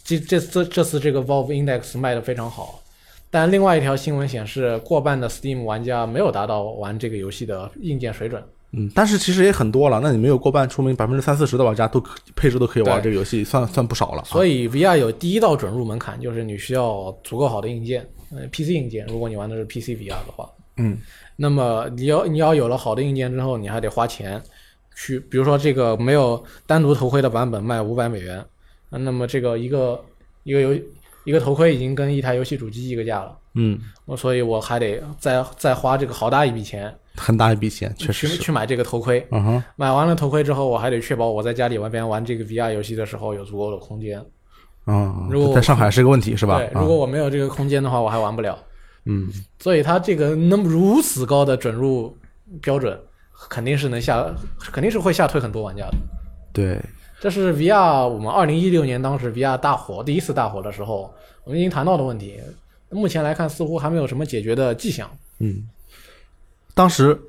[0.03, 2.81] 这这次这次这个 Valve Index 卖的非常好，
[3.29, 8.43] 但另外一条新闻显示，过半的 Steam 玩家没有达到玩这个游戏的硬件水准。
[8.77, 9.99] 嗯，但是其实也很多了。
[10.03, 14.25] 那你没有过半，说明百分之三四十的玩家都可配置都可以玩这个游戏，算算不少了啊。
[14.25, 19.05] 所以 VR 有第一道准入门槛，就是你需要足够好的硬件，呃，PC 硬件。
[19.07, 20.97] 如果你玩的是 PC VR 的话，嗯，
[21.37, 24.41] 那么你要你要有了好的硬件之后，你还得花钱
[24.95, 28.43] 去，比如说这个没有单独头盔的版本卖五百美元，
[28.89, 30.03] 呃那么这个一个
[30.43, 30.77] 一个游
[31.23, 38.37] 一个头盔已经跟一台游戏主机一个价了，嗯，我所以我还得再再花这个好大一笔钱很大一笔钱，确实去。
[38.43, 39.25] 去买这个头盔。
[39.31, 44.23] 嗯哼，买完了头盔之后，我还得确保我在家里外边玩这个 VR 游戏的时候有足够的空间。
[44.87, 46.57] 嗯，如果在上海是个问题是吧？
[46.57, 48.57] 对，啊如果我没有这个空间的话，我还玩不了。
[49.05, 49.27] 嗯，
[49.59, 52.15] 所以它这个那么如此高的准入
[52.61, 52.99] 标准，
[53.49, 54.25] 肯定是能吓，
[54.71, 55.95] 肯定是会吓退很多玩家的。
[56.53, 56.79] 对，
[57.19, 62.39] 这是 VR 我们二零一六年当时 VR 大火第一次大火的时候，我们已经谈到的问题。
[62.89, 65.09] 目前来看，似乎还没有什么解决的迹象。
[65.39, 65.67] 嗯，
[66.75, 67.19] 当时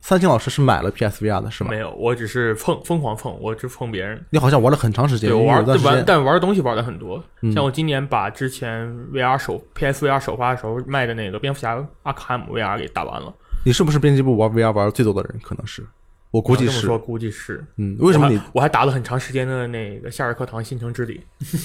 [0.00, 1.78] 三星老师是买了 PSVR 的是吗没？
[1.78, 4.22] 有，我只是碰疯狂碰，我只碰别人。
[4.30, 7.22] 你好像玩了很长时间，对玩玩，但玩的东西玩的很多。
[7.42, 13.32] 嗯像我今年把之前 VR 首 PSVR 首发的时候卖的那个蝙蝠侠阿卡姆 VR 给打完了。
[13.64, 15.40] 你是不是编辑部玩 VR 玩的最多的人？
[15.42, 15.86] 可能是，
[16.30, 16.72] 我估计是。
[16.72, 17.64] 这么说，估计是。
[17.76, 21.20] 嗯，为什么你我还我还打了很长时间的那个《夏日课堂：新城之旅》，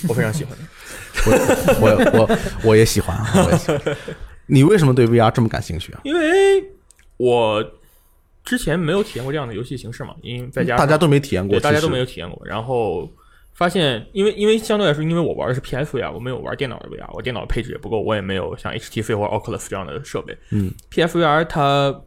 [0.08, 0.58] 我非常喜欢。
[1.26, 2.38] 我我我
[2.70, 3.96] 我也喜欢，我也喜欢。
[4.46, 6.00] 你为什么对 VR 这么感兴趣啊？
[6.04, 6.64] 因为
[7.20, 7.64] 我
[8.44, 12.06] 之前没有体验过这样的游戏形式嘛，因为在家大家都没体验过，对大家都没有。
[12.06, 13.08] 体验过，然后
[13.54, 20.36] 发现，因为因为相对来说，因为我玩的是 PS VR，我没有玩电脑的 VR，我电脑配置也不够，我也没有像 HTC 或者 Oculus 这样的设备。
[20.52, 22.02] 嗯，PS VR 它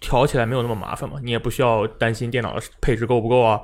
[0.00, 3.60] 调起来没有那么麻烦嘛，你也不需要担心电脑的配置够不够啊。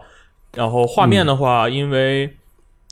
[0.55, 2.37] 然后画面的话，因为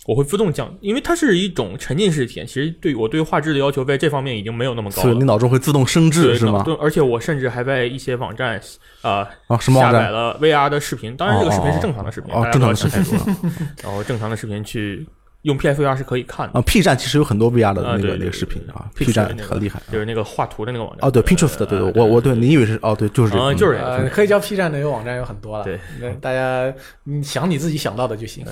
[0.08, 5.24] 我会自动降，因为它是一种沉浸式体验，其实对我对画质的要求在这方面已经没有那么高了所以你。
[5.24, 6.62] 脑中会自动升对至是吗？
[6.64, 8.58] 对，而且我甚至还在一些网站
[9.02, 9.78] 啊、啊，什么？
[9.78, 13.38] 下载了 VR 的视频，当然这个视频是正常的视频，大，家不要哦正常的视想频太多了。
[13.84, 15.06] 然后正常的视频去
[15.42, 19.78] 用 PSVR 是可以看的，啊，P 站其实有很多 VR 的那个那个视频啊，P 站很厉害。
[19.92, 21.06] 就是那个画图的那个网站。
[21.06, 25.64] 哦，对，Pinterest 的，对呃对，我我对你以为是哦，对，就是这个，就是这个呃，可以叫 P 站的有网站有很多了。
[25.64, 26.72] 对，那大家
[27.04, 28.42] 你想你自己想到的就行。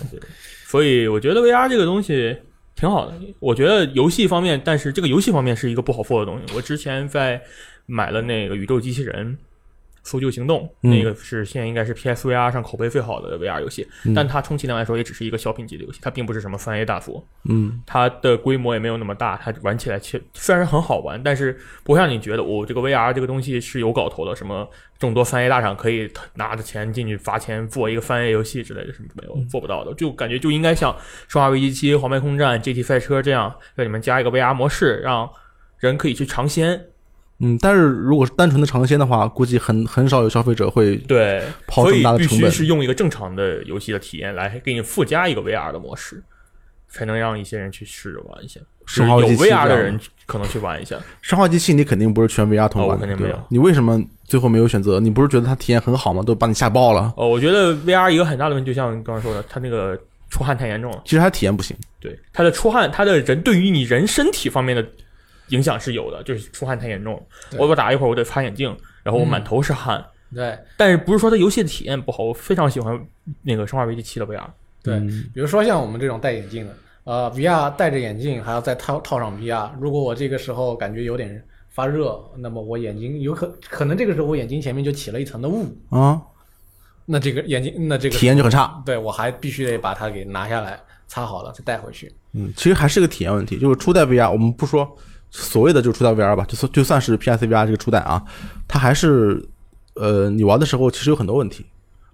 [0.68, 2.37] 所以我觉得 VR 这个东西
[2.74, 3.14] 挺好的。
[3.38, 6.55] 我觉得游戏方面，但是这个游戏方面是一个不好做的东西。
[6.57, 7.40] 我之前在
[7.87, 9.38] 买了那个宇宙机器人。
[10.07, 17.27] 搜救行动，嗯那个是现在应该是 PSVR 上口碑最好的 VR 游戏，嗯但它充其量来说也只是一个小品级的游戏，它并不是什么三 A 大作。
[17.49, 29.92] 嗯它的规模也没有那么大，它玩起来其实虽然很好玩，但是不会让你觉得我、这个 VR 这个东西是有搞头的，什么众多三 A 大厂可以拿着钱进去砸钱做一个三 A 游戏之类的，是没有做不到的。
[29.95, 30.92] 就感觉就应该像
[31.29, 35.29] 《生化危机七》《黄牌空战》《GT 赛车》这样，在里面加一个 VR 模式，让
[35.79, 36.87] 人可以去尝鲜。
[37.40, 42.51] 嗯，但是如果是单纯的尝鲜的话，估计很很少有消费者会对， 抛这么所以必大的成本。
[42.51, 46.22] 须是用一个正常的游戏的体验来给你附加一个 VR 的模式，
[46.88, 48.61] 才能让一些人去试着玩一下。
[48.99, 50.96] 有 VR 的人可能去玩一下。
[51.20, 55.01] 生化机器你肯定不是全 VR 通关，肯定没有你为什么最后没有选择？
[55.01, 56.22] 你不是觉得它体验很好吗？
[56.22, 59.99] 都把你吓爆了，哦，我觉得 VR 一个很大的问题，就像你刚刚说的，它那个
[60.31, 61.03] 出汗太严重了。
[61.05, 61.77] 其实它体验不行。
[62.01, 64.87] 对，它的出汗，它的人对于你人身体方面的
[65.49, 67.23] 影响是有的，就是出汗太严重了。
[67.59, 70.05] 我我打一会儿，我得擦眼镜，然后我满头是汗。
[70.35, 72.25] 对但是不是说它游戏的体验不好？
[72.25, 73.01] 我非常喜欢
[73.43, 74.45] 那个《生化危机七》的 VR。
[74.83, 86.21] 对，嗯比如说像我们这种戴眼镜的，呃，VR 戴着眼镜还要再套套上 VR，如果我这个时候感觉有点发热，那么我眼睛有可可能这个时候我眼睛前面就起了一层的雾，啊，
[87.05, 88.83] 那这个眼睛那这个体验就很差。
[88.85, 92.13] 对我还必须得把它给拿下来擦好了再带回去。
[92.33, 93.59] 嗯，其实还是个体验问题。
[93.59, 94.93] 就是初代 VR，我们不说
[95.38, 98.22] 所谓的就是初代 VR 吧，就算就算是 PSVR 这个初代啊，
[98.66, 99.46] 它还是
[99.94, 101.64] 呃，你玩的时候其实有很多问题，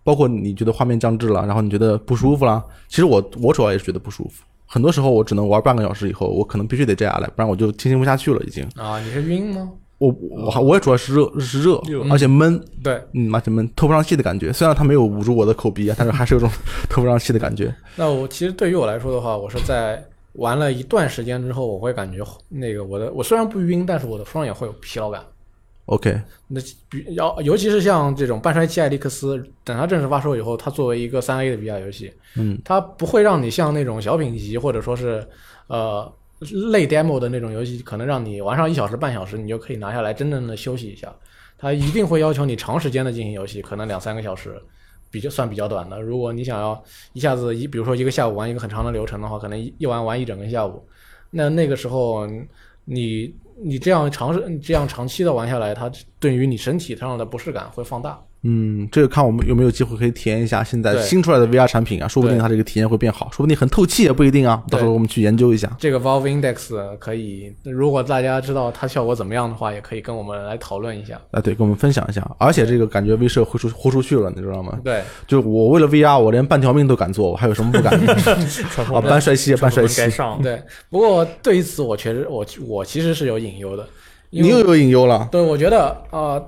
[0.02, 2.62] 包括你觉得画面降智了，然后你觉得不舒服啦。
[2.88, 4.42] 其实我我主要也是觉得不舒服。
[4.66, 8.42] 很多时候我只能玩半个小时以后，我可能必须得摘下来，不然我就进行不下去了。
[8.44, 9.70] 已经，啊，你是晕吗？
[9.98, 14.52] 我我还我也主要是热是热热，而且闷，对，嗯，而且闷，透不上气的感觉。
[14.52, 16.50] 虽然它没有捂住我的口鼻啊，但是还是有种
[16.90, 17.72] 透不上气的感觉。
[17.94, 20.04] 那我其实对于我来说的话，我是在
[20.34, 25.24] 玩了一段时间之后，我会感觉那个我的我虽然不晕，但是我的双眼会有疲劳感。
[25.86, 35.26] OK，那比要尤其是像这种半衰期艾利克斯，等它正式发售以后，它作为一个三 A 的 VR 游戏，嗯，它不会让你像那种小品级或者说是
[35.66, 36.10] 呃
[36.70, 41.12] 类 demo 的那种游戏，可能让你玩上一小时半小时，你就可以拿下来真正的休息一下。
[41.58, 44.60] 它一定会要求你长时间的进行游戏，可能两三个小时，
[45.12, 46.00] 比较算比较短的。
[46.00, 50.82] 如果你想要一下子一，比如说一个下午玩一个很长的流程的话，可能一玩玩一整个下午，
[51.30, 52.26] 那那个时候
[52.84, 58.20] 你你这样长这样长期的玩下来，它对于你身体上的不适感会放大。
[58.44, 64.60] 嗯，这个看我们有没有机会可以体验一下现在新出来的 VR 产品啊，说不定它这个体验会变好，说不定很透气也不一定啊。
[64.68, 65.70] 到时候我们去研究一下。
[65.78, 71.20] 这个 Valve Index 可以，如果大家知道它效果怎么样的话，也可以跟我们来讨论一下。
[71.30, 72.28] 啊，对，跟我们分享一下。
[72.38, 74.78] 而且这个感觉威社豁出豁出去了，你知道吗？
[74.82, 78.12] 对，就我为了 VR，我连半条命都敢做，我还有什么不敢的？
[78.92, 80.10] 啊，半帅气，半帅气该。
[80.10, 80.42] 上。
[80.42, 83.86] 对，不过对于此，我确实我我其实是有隐忧的，
[84.30, 86.44] 你又有隐忧了，对我觉得呃，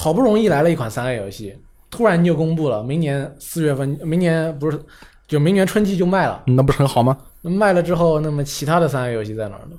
[0.00, 1.58] 好不容易来了一款三 A 游戏，
[1.90, 4.80] 突然就公布了，明年四月份，明年不是
[5.26, 7.18] 就明年春季就卖了，嗯那不是很好吗？
[7.42, 9.76] 那卖了之后，那么其他的三 A 游戏在哪儿呢？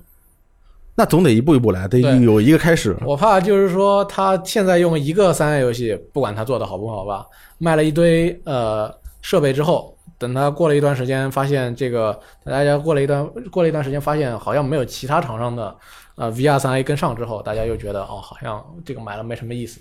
[0.93, 2.93] 那总得一步一步来，得对有一个开始。
[3.05, 7.25] 我怕就是说，他现在用一个三 A 游戏，不管他做的好不好吧，
[7.58, 15.73] 卖了一堆呃设备之后，等他过了一段时间，发现这个大家过了一段过了一段时间，发现好像没有其他厂商的
[16.15, 19.79] 呃 VR 三 A 跟上之后，大家又觉得哦，好像这个买了没什么意思。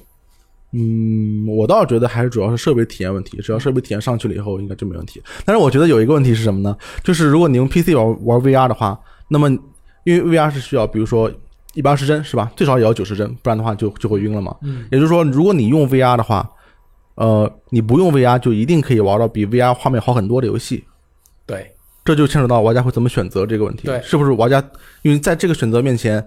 [0.72, 5.22] 嗯，我倒是觉得还是主要是设备体验问题，只要设备体验上去了以后，应该就没问题。
[5.44, 6.76] 但是我觉得有一个问题是什么呢？
[7.02, 9.48] 就是如果你用 PC 玩玩 VR 的话，那么
[10.04, 11.30] 因为 VR 是需要，比如说
[11.74, 12.52] 一百二十帧是吧？
[12.56, 14.54] 最少也要九十帧，不然的话就就会晕了嘛。
[14.62, 16.48] 嗯，也就是说，如果你用 VR 的话，
[17.14, 20.84] 呃，你不用 VR 就一定可以玩到比 VR 画面好很多的游戏。
[21.46, 21.72] 对
[22.04, 23.86] 这就牵扯到玩家会怎么选择这个问题。
[23.86, 24.62] 对是不是玩家？
[25.02, 26.26] 因为在这个选择面前，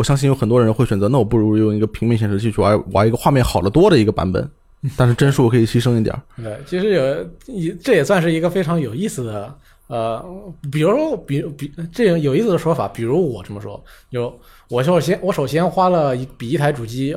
[0.00, 4.50] 我相信有很多人会选择，那我不如用一个平面显示器去玩玩一个画面好得多的一个版本，
[4.96, 6.22] 但是帧数可以牺牲一点儿。
[6.42, 9.54] 对，其实有也这也算是一个非常有意思的
[9.88, 10.24] 呃，
[10.72, 14.34] 比如说比比这样有意思的说法，比如我这么说，有
[14.70, 17.14] 我首先我首先花了一比一台主机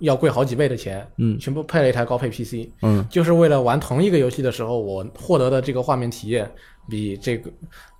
[0.00, 1.38] 要贵好几倍的钱，嗯。
[1.38, 3.02] 全部配了一台高配 PC，嗯。
[3.08, 6.46] 就是为了玩同一个游戏的时候，我获得的这个画面体验
[6.90, 7.50] 比这个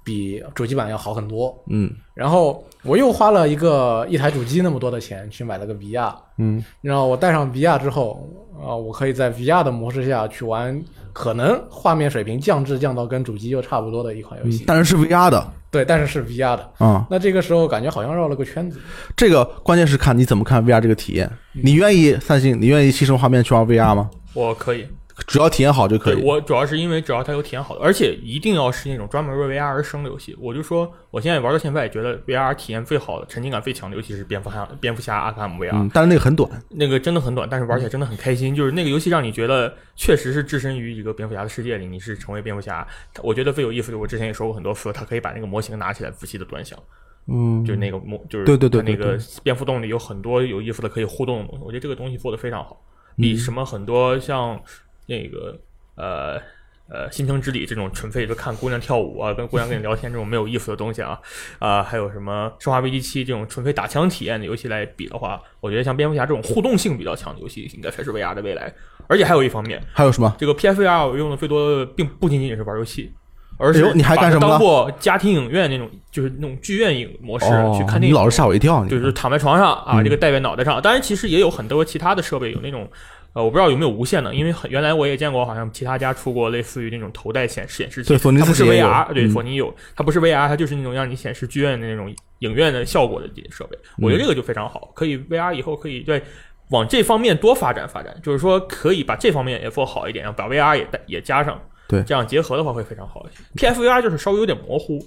[0.06, 1.52] 比主机版要好很多。
[1.68, 8.26] 嗯然后我又花了一个一台主机那么多的钱去买了个 VR，嗯然后我带上 VR 之后，
[8.64, 10.80] 啊、我可以在 VR 的模式下去玩，
[11.12, 14.62] 可能画面水平降至降到跟主机又差不多的一款游戏。
[14.62, 16.70] 嗯，但是是 VR 的对，但是是 VR 的。
[16.78, 18.80] 啊、那这个时候感觉好像绕了个圈子。
[19.14, 21.30] 这个关键是看你怎么看 VR 这个体验。
[21.52, 24.08] 你愿意三星，你愿意牺牲画面去玩 VR 吗？
[24.32, 24.86] 我可以，
[25.26, 26.14] 只要体验好就可以。
[26.16, 30.36] 对我主要是因为只要它有体验好的，而且一定要是那种专门为 VR 而生的游戏。
[30.38, 36.50] 我就说，我现在玩到现在也，觉得 VR 体验最好的、沉浸感最强的，尤其是蝙蝠侠、蝙蝠侠阿卡姆 VR，、嗯，但是那个很短。
[36.70, 38.54] 那个真的很短，但是玩起来真的很开心。
[38.54, 42.86] 就是那个游戏让你觉得确实是置身于一个蝙蝠侠的世界里，你是成为蝙蝠侠。
[43.22, 46.78] 我觉得最有意思的，我之前也说过很多次，它可以把那个模型拿起来仔细的端详，
[47.26, 51.64] 嗯，就是那个模，就是对对对它那个蝙蝠洞里有很多有意思的可以互动的东西。
[51.64, 52.80] 我觉得这个东西做的非常好，
[53.16, 54.60] 比什么很多像
[55.06, 55.58] 那个
[55.96, 56.40] 呃。
[56.88, 61.18] 呃，新城之礼这种纯粹就看姑娘跳舞啊，跟姑娘跟你聊天这种没有意思的东西啊，
[61.58, 68.72] 啊、还有什么《生化危机七》这种纯粹打枪体验的游戏来比的话，我觉得像蝙蝠侠这种互动性比较强的游戏，应该才是 VR 的未来。
[69.08, 70.32] 而且还有一方面，还有什么？
[70.38, 73.12] 这个 PSVR 我用的最多的并不仅仅是玩游戏，
[73.58, 78.10] 而且你还干什么当过家庭影院那种，就是那种剧院影模式、哦去看，电影。
[78.10, 78.84] 你老是吓我一跳。
[78.84, 80.80] 你就是躺在床上啊，嗯这个戴在脑袋上。
[80.80, 82.88] 当然，其实也有很多其他的设备有那种，
[83.36, 93.76] 呃，我不知道有没有无线的，因为很原来我也见过，好像其他家出过类似于那种头戴显示显示器，对索尼它不是自己也有 VR，对，嗯索尼有，它不是 VR，它就是那种让你显示剧院的那种影院的效果的这些设备。
[93.98, 96.22] 我觉得这个就非常好，可以 VR 以后可以对。
[96.70, 103.68] 往这方面多发展发展，就是说可以把这方面也做好一点，然后把 VR 也带也加上，对这样结合的话会非常好一些。
[103.68, 104.98] PFVR 就是稍微有点模糊，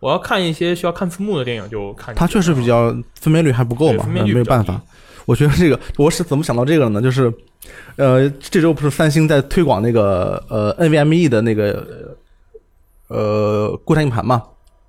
[0.00, 2.12] 我要看一些需要看字幕的电影就看。
[2.16, 4.82] 它确实比较分辨率还不够嘛，分辨率没有办法。
[5.26, 7.02] 我觉得这个我是怎么想到这个的呢？
[7.02, 7.30] 就是，
[7.96, 12.16] 呃，这周不是三星在推广那个呃 NVMe 的那个
[13.08, 14.42] 呃固态硬盘嘛？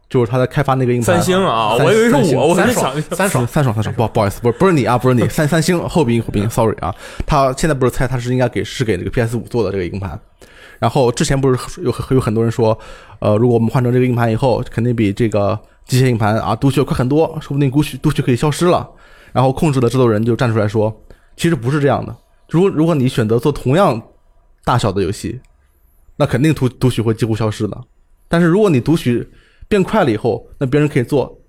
[0.09, 1.15] 就是他在开发那个硬盘。
[1.15, 6.93] 三星啊，三我以为是我，我在三想爽三爽，三爽三爽，不不好意思，不是不是你啊，不是你，三三星后鼻音后鼻音，sorry 啊，
[7.25, 10.17] 他现在不是猜他是应该给是给那个 PS 五做的这个硬盘，
[10.79, 12.77] 然后之前不是有有很多人说，
[13.19, 18.87] 呃，如果我们换成这个硬盘以后，肯定比这个机械硬盘啊读取要快很多，说不定读取读取可以消失了，
[19.31, 20.95] 然后控制的制作人就站出来说，
[21.35, 22.15] 其实不是这样的，
[22.49, 24.01] 如果如果你选择做同样
[24.63, 25.39] 大小的游戏，
[26.15, 27.77] 那肯定读读取会几乎消失的，
[28.27, 29.29] 但是如果你读取
[29.67, 31.39] 变快了以后，那别人可以做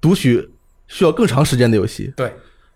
[0.00, 0.50] 读取
[0.88, 2.26] 需要更长时间的游戏，对，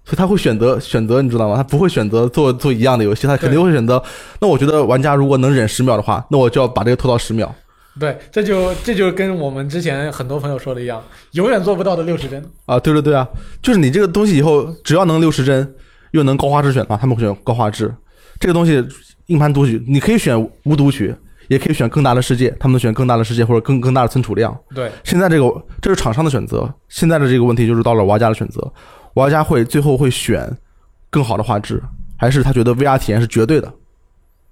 [0.05, 1.57] 所以他会选择选择，你知道吗？
[1.57, 4.03] 他不会选择做做一样的游戏，他肯定会选择。
[4.41, 7.55] 那我觉得玩家如果能忍十秒的话，那我就要把这个拖到十秒。
[7.99, 12.45] 对，这就这就跟我们之前很多朋友说的一样，永远做不到的六十帧。
[12.67, 13.27] 啊，对对对啊，
[13.63, 15.75] 就是你这个东西以后只要能六十帧，
[16.11, 17.95] 又能高画质选的话，他们会选高画质。
[18.39, 18.87] 这个东西
[19.27, 21.15] 硬盘读取，你可以选无读取，
[21.49, 24.55] 也可以选更大的世界，他们选更大的世界或者更更大的存储量。
[24.75, 28.71] 对，现在这个这是厂商的选择，现在的这个问题就是到了玩家的选择，
[29.15, 30.55] 玩家会最后会选
[31.09, 31.83] 更好的画质，
[32.19, 33.73] 还是他觉得 VR 体验是绝对的？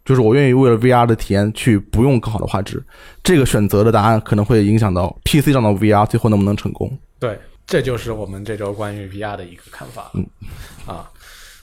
[0.04, 2.82] 就是我愿意为了 VR 的体验去不用更好的画质，
[3.22, 6.90] 这个选择的答案可能会影响到 PC 上的 VR 最后能不能成功。
[7.18, 10.10] 对，这就是我们这周关于 VR 的一个看法。
[10.14, 10.26] 嗯，
[10.86, 11.10] 啊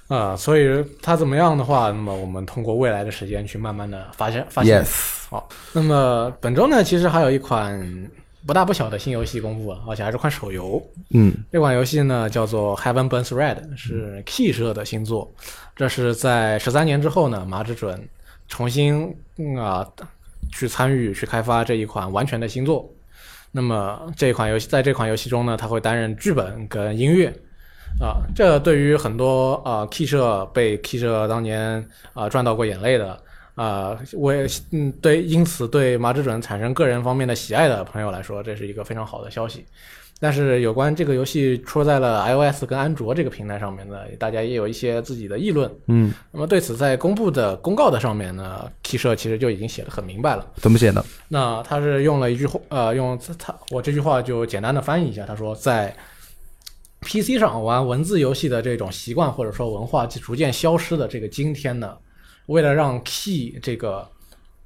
[0.07, 4.83] 啊，所以它怎么样的话，那么我们通过未来的时间去慢慢的发现发现。
[4.83, 8.09] Yes，好，那么本周呢，其实还有一款
[8.45, 10.81] 不大不小的新游戏公布了，而且还是款手游。
[11.11, 15.31] 嗯这款游戏呢叫做《Heaven Burns Red》，是 Key 社的新作。
[15.75, 18.03] 这是在十三年之后呢，麻之准
[18.51, 19.15] 重新
[19.57, 19.87] 啊
[20.51, 22.93] 去参与去开发这一款完全的新作。
[23.53, 27.33] 那么这款游戏在这款游戏中呢，他会担任剧本跟音乐。
[27.99, 33.17] 啊，这对于很多啊 Key 社被 Key 社当年啊赚到过眼泪的
[33.55, 39.65] 啊，为嗯对因此对麻之准产生个人方面的喜爱的朋友来说，这是一个非常好的消息。
[40.23, 45.67] 但是有关这个游戏出在了 iOS 跟安卓这个平台上面呢，大家也有一些自己的议论。
[45.87, 50.47] 嗯，那么对此，在公布的公告的上面呢，Key 社其实就已经写的很明白了。
[50.57, 51.03] 怎么写的？
[51.27, 55.91] 那他是用了一句话，呃，用他我这句话就简单的翻译一下，他说在
[57.01, 61.97] PC 上玩文字游戏的这种习惯或者说文化逐渐消失的这个今天呢，
[62.45, 64.07] 为了让 Key 这个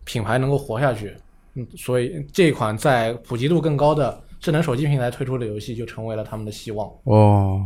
[0.04, 1.16] 品牌能够活下去，
[1.54, 6.88] 嗯，所以这款在普及度更高的智能手机平台推出的游戏就成为了他们的希望。
[7.04, 7.62] 哦，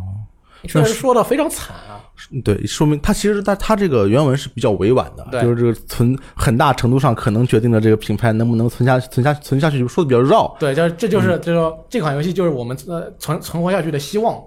[0.64, 2.04] 确实说的非常惨啊，
[2.44, 10.54] 对，说明他其实他他这个原文是比较委婉的，就是这个存很大程度上可能决定了这个品牌能不能存下存下存下去，说的比较绕。
[10.60, 14.42] 对，就是这就是就是说这款游戏就是我们呃存存活下去的希望。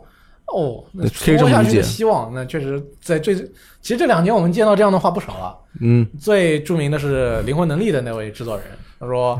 [0.53, 5.59] 哦，那可以这么理解存活下去的希望，那确实在最其实这两年我们见到这样的话不少了。
[5.81, 8.67] 嗯，最著名的是《灵魂能力》的那位制作人，
[9.01, 9.39] 他说：“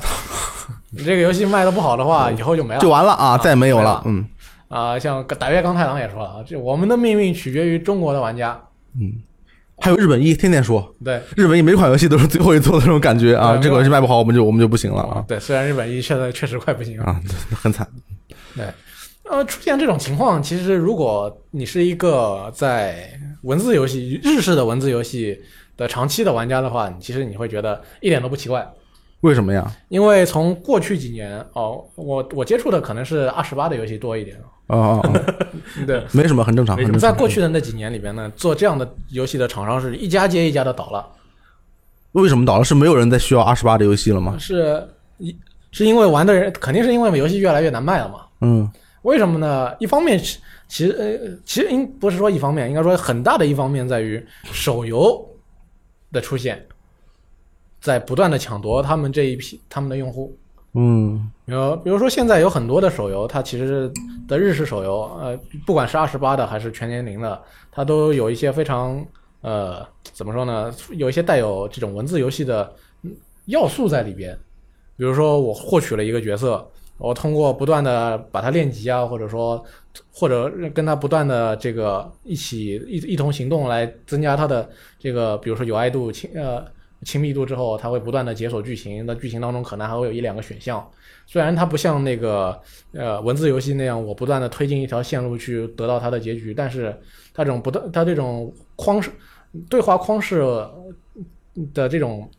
[0.91, 3.85] 你这个游戏卖的不好的话，以后就没了。”就完了啊，再也没有了。
[3.85, 4.27] 了嗯
[4.69, 8.59] 啊、像打月刚太郎也说了啊，这我们的命运取决于中国的玩家。
[8.99, 9.13] 嗯，
[9.77, 17.05] 还有日本一天天说，对日本一每款游戏都是最后一做的那种感觉啊，这个游戏卖不好，我们就我们就不行了啊对，虽然日本一现在确实快不行了。
[17.05, 17.21] 啊，
[17.55, 17.87] 很惨。
[18.57, 18.65] 对，
[19.31, 23.09] 呃，出现这种情况，其实如果你是一个在
[23.43, 25.41] 文字游戏、日式的文字游戏
[25.77, 28.69] 的长期的玩家的话，你其实你会觉得一点都不奇怪，
[29.21, 29.71] 为什么呀？
[29.89, 35.21] 因为从过去几年哦，我我接触的可能是二十八的游戏多一点，哦哦哦，
[35.87, 36.03] 对。
[36.13, 36.77] 没什么，很正常。
[36.99, 41.07] 在过去的那几年里边呢，做这样的游戏的厂商是一家接一家的倒了，
[42.13, 42.65] 为什么倒了？
[42.65, 44.37] 是没有人再需要二十八的游戏了吗？
[44.39, 44.87] 是
[45.19, 45.35] 一
[45.71, 48.17] 是因为玩的人肯定是因为游戏越来越难卖了嘛。
[48.41, 48.71] 嗯
[49.03, 49.75] 为什么呢？
[49.79, 50.39] 一方面是
[50.69, 55.29] 其实呃，其实应不是说一方面，应该说很大的一方面在于手游
[56.13, 56.65] 的出现，
[57.81, 60.37] 在不断的抢夺他们这一批他们的用户。
[60.75, 63.93] 嗯比如比如说现在有很多的手游，它其实
[64.27, 69.05] 的日式手游，呃，不管是二十八的还是全年龄的，它都有一些非常
[69.43, 73.15] 呃怎么说呢，有一些带有这种文字游戏的嗯
[73.47, 74.39] 要素在里边。
[74.97, 76.67] 比如说我获取了一个角色，
[76.99, 79.65] 我通过不断的把它练级啊，或者说
[80.13, 86.65] 或者跟他不断的这个一起一一同行动来增加他的这个，比如说友爱度亲呃
[87.05, 89.05] 亲密度之后，它会不断的解锁剧情。
[89.05, 90.89] 那剧情当中可能还会有一两个选项，
[91.27, 92.57] 虽然它不像那个
[92.93, 96.97] 呃文字游戏那样，我不断的推进一条线路去得到它的结局，但是
[97.35, 99.11] 它这种不断它这种框式
[99.69, 100.41] 对话框式
[101.75, 102.31] 的这种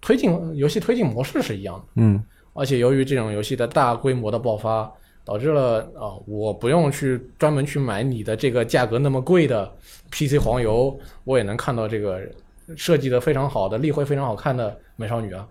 [0.00, 1.84] 推进游戏推进模式是一样的。
[1.96, 2.24] 嗯
[2.56, 4.90] 而且由于这种游戏的大规模的爆发，
[5.24, 9.70] 导致了啊、我不用去专门去买你的这个价格那么贵的
[10.10, 12.20] PC 黄油，我也能看到这个
[12.76, 15.46] 设计的非常好的、立绘非常好看的美少女啊。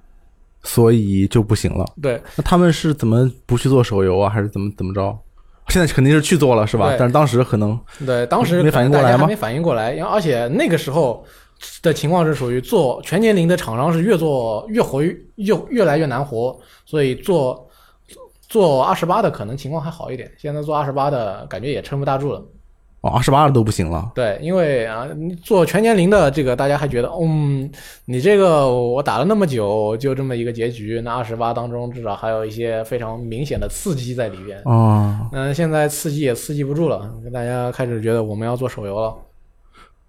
[0.63, 1.85] 所以就不行了。
[2.01, 4.29] 对那他们是怎么不去做手游啊？
[4.29, 5.15] 还是怎么怎么着？
[5.67, 6.97] 现在肯定是去做了，是吧对？
[6.97, 11.25] 但是当时可能对，当时没反应过来吗没反应过来，因为而且那个时候
[11.81, 17.67] 的情况是属于做全年龄的厂商是越做越活越越越来越难活，所以做
[18.47, 22.43] 做二十八的可能情况还好一点，现在做二十八的感觉也撑不大住了。
[23.01, 24.11] 哦二十八都不行了。
[24.15, 27.69] 对，因为啊，你做全年龄的这个，大家还觉得，嗯，
[28.05, 34.59] 你这个我打了那么久，就这么一个结局，那二十八当中至少还有一些非常明显的刺激在里边。
[34.65, 39.15] 哦嗯，现在刺激也刺激不住了，大家开始觉得我们要做手游了。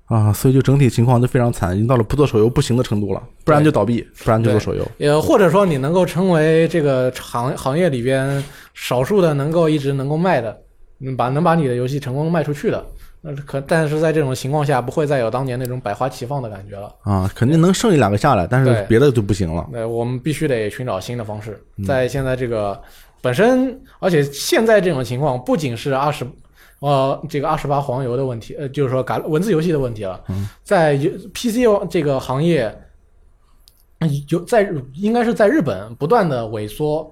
[0.07, 4.87] 啊，所以就整体情况就非常惨，已经到了不做手游不行的程度了，不然就倒闭，不然就做手游。
[4.99, 8.43] 也或者说你能够成为这个行行业里边
[8.73, 10.57] 少数的能够一直能够卖的，
[11.01, 12.87] 嗯，把能把你的游戏成功卖出去的，
[13.21, 16.95] 那可但是在这种情况下，不会再有当年那种百花齐放的感觉了。
[17.03, 19.67] 啊，肯定能剩一两个下来，但是别的就不行了。
[19.73, 22.81] 对，我们必须得寻找新的方式，在现在这个
[23.21, 26.25] 本身，而且现在这种情况不仅是二十，
[26.81, 30.23] 呃，这个二十八黄油的问题，呃，就是说改文字游戏的问题了。
[30.63, 32.75] 在游 PC 这个行业，
[34.29, 37.11] 有在应该是在日本不断的萎缩，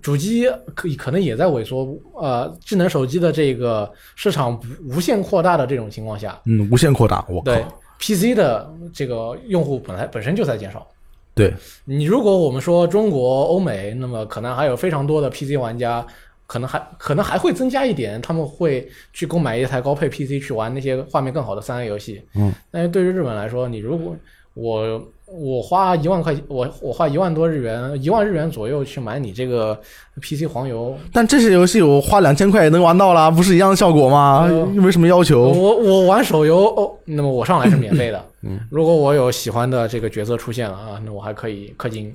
[0.00, 1.86] 主机可可能也在萎缩。
[2.14, 4.58] 呃，智能手机的这个市场
[4.88, 7.64] 无无限扩大的这种情况下，嗯，无限扩大，我靠对
[7.98, 10.86] ，PC 的这个用户本来本身就在减少。
[11.34, 11.52] 对，
[11.84, 16.06] 你如果我们说中国、欧美，那么可能还有非常多的 PC 玩家，
[16.46, 22.22] 可能还可能还会增加一点，他们会去购买一台高配 PC 去玩那些画面更好的三 A 游戏。
[22.34, 24.14] 嗯，但是对于日本来说，你如果
[24.54, 29.80] 我我花一万块钱，我我花一万多日元，一万日元左右去买你这个
[30.20, 34.46] PC 黄油，但这些游戏我花两千块也能玩到啦，不是一样的效果吗？
[34.46, 35.48] 呃又没什么要求。
[35.48, 38.22] 我我玩手游哦，那么我上来是免费的。
[38.42, 42.14] 嗯， 如果我有喜欢的这个角色出现了啊，那我还可以氪金。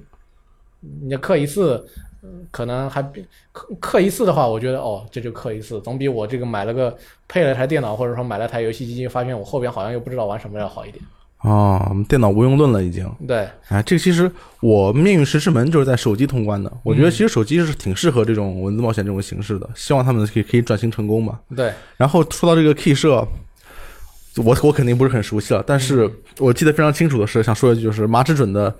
[1.01, 2.03] 你氪一次，嗯
[2.51, 6.95] 可能还比氪氪一次的话，我觉得哦，这就氪一次，总比我这个买了个
[7.27, 11.03] 配了台电脑，或者说买了台游戏机，发现我后边好像又不知道玩什么要好一点。
[11.41, 13.07] 哦，我们电脑无用论了已经。
[13.27, 16.71] 对，哎，这个其实我《命运石之门》就是在手机通关的。
[16.81, 21.39] 我觉得其实手机是挺适合这种文字冒险这种形式的，希望他们可以可以转型成功吧。
[21.55, 23.25] 对，然后说到这个 Key 社，
[24.37, 26.09] 我我肯定不是很熟悉了，但是
[26.39, 28.73] 我记得非常清楚的是，想说一句，就是麻之准的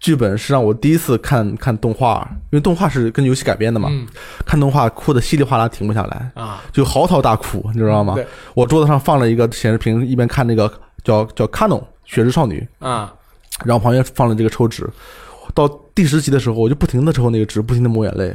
[0.00, 4.06] 剧本是让我第一次看看动画，因为动画是跟游戏改编的嘛，嗯。
[4.44, 8.16] 看动画哭的稀里哗啦停不下来，啊，就嚎啕大哭，你知道吗？
[8.54, 10.70] 我桌子上放了一个显示屏，一边看那个
[11.02, 13.12] 叫叫 Canon 雪之少女，啊，
[13.64, 14.88] 然后旁边放了这个抽纸，
[15.54, 18.34] 到第十集的时候，我就不停的抽那个纸，不停的抹眼泪，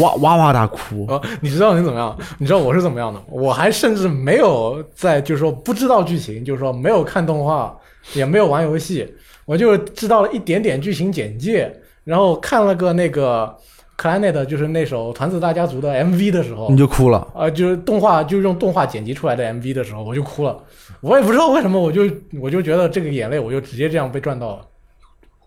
[0.00, 1.06] 哇哇哇大哭。
[1.08, 2.16] 哦，你知道你怎么样？
[2.38, 3.20] 你知道我是怎么样的？
[3.28, 7.76] 我还甚至没有在，就是说不知道剧情，就是说没有看动画，
[8.14, 9.06] 也没有玩游戏，
[9.44, 11.72] 我就知道了一点点剧情简介，
[12.04, 13.56] 然后看了个那个
[13.96, 20.56] 克莱内的，就是那首《团子大家族》的 MV 的时候你，就哭了，啊、就是动画，就是用动画剪辑出来的 MV 的时候，我就哭了。
[21.00, 22.02] 我也不知道为什么，我就
[22.40, 24.62] 我就觉得这个眼泪，我就直接这样被赚到了。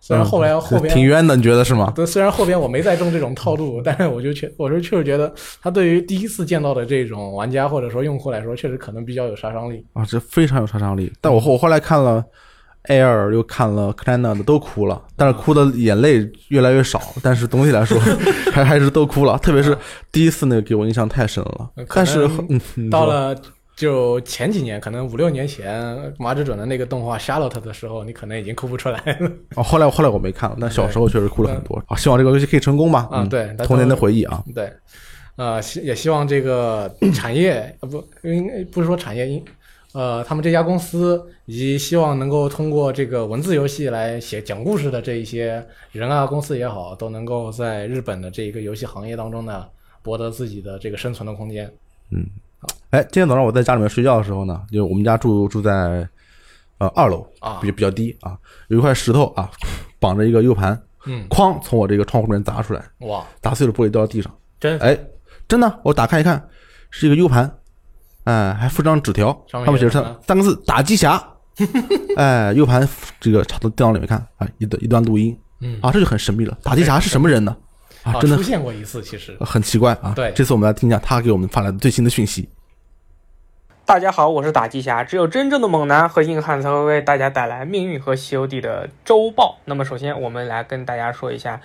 [0.02, 1.92] 虽然后来、嗯后边 挺冤的，你觉得是吗？
[1.96, 5.32] 对，虽然后边我没再中这种套路，但是我就确我是确实觉得，
[5.62, 9.86] 他对于第一次见到的这种玩家或者说用户来说，确实可能比较有杀伤力。
[9.94, 11.12] 啊，这非常有杀伤力。
[11.22, 12.24] 但我后我后来看了
[12.88, 17.02] Air，又看了 c l a n a 的，都哭了，但是哭的眼泪越来越少。
[17.22, 18.00] 但是总体来说，
[18.52, 19.38] 还还是都哭了。
[19.40, 19.78] 特别是
[20.12, 22.28] 第一次那个给我印象太深了但是
[22.78, 23.36] 嗯，到了
[23.80, 29.32] 就前几年，可能五六年前麻之准的那个动画 Charlotte 的时候，你可能已经哭不出来了。
[29.56, 31.82] 哦，后来后来我没看了，但小时候确实哭了很多。
[31.88, 33.08] 啊，希望这个游戏可以成功吧。
[33.10, 34.44] 啊，嗯，对，童年的回忆啊。
[34.54, 34.70] 对，
[35.38, 39.42] 呃，希也希望这个 产业呃不应该不是说产业应
[39.94, 49.66] 呃他们这家公司以及希望能够通过这个文字游戏来写讲故事的这一些人啊公司也好，都能够在日本的这一个游戏行业当中呢
[50.04, 51.72] 博得自己的这个生存的空间。
[52.92, 56.08] 哎，今天早上我在家里面睡觉的时候呢，就我们家住住在
[56.80, 58.38] 呃二楼啊比比较低啊，
[58.70, 59.50] 有一块石头啊，
[60.00, 64.34] 绑着一个 U 盘，嗯，哐从我这个窗户里面砸出来，哇，砸碎了玻璃掉到地上。
[64.60, 64.98] 真哎，
[65.48, 66.50] 真的，我打开一看，
[66.90, 67.50] 是一个 U 盘，
[68.24, 71.24] 哎，还附张纸条，上面写着三个字“打鸡侠”，
[72.18, 72.88] 哎，U 盘
[73.20, 76.58] 这个插到电脑里面看，啊，一段一段录音，嗯啊，这就很神秘了。
[76.64, 77.56] 打击侠是什么人呢？
[78.04, 80.14] 啊，真的出现过一次，其实很奇怪啊。
[80.16, 82.48] 对这次我们来听一下他给我们发来的最新的讯息。
[83.86, 85.04] 大家好，我是打鸡侠。
[85.04, 89.58] 只有真正的猛男和硬汉才会为大家带来《命运》和《西游记》的周报。
[89.66, 91.58] 那么，首先我们来跟大家说一下《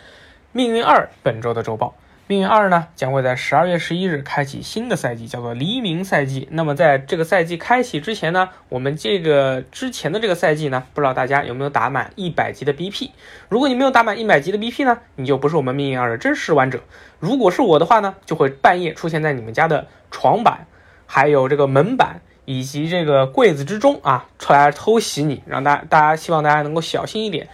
[0.52, 1.88] 命运二》本周的周报。
[2.26, 6.48] 《命运二》呢将会在十二月十一日开启新的赛季，叫做黎明赛季。
[6.52, 13.10] 那么，在这个赛季开启之前呢，我们这个之前的这个赛季呢，不知道大家有没有打满一百级的 BP？
[13.50, 16.80] 如果你没有打满一百级的 BP 呢，你就不是我们《命运二》的真实玩者。
[17.20, 20.66] 如果是我的话呢，就会半夜出现在你们家的床板。
[21.06, 27.48] 还有这个门板以及这个柜子之中啊，出来偷袭你，让大大家希望大家能够小心一点。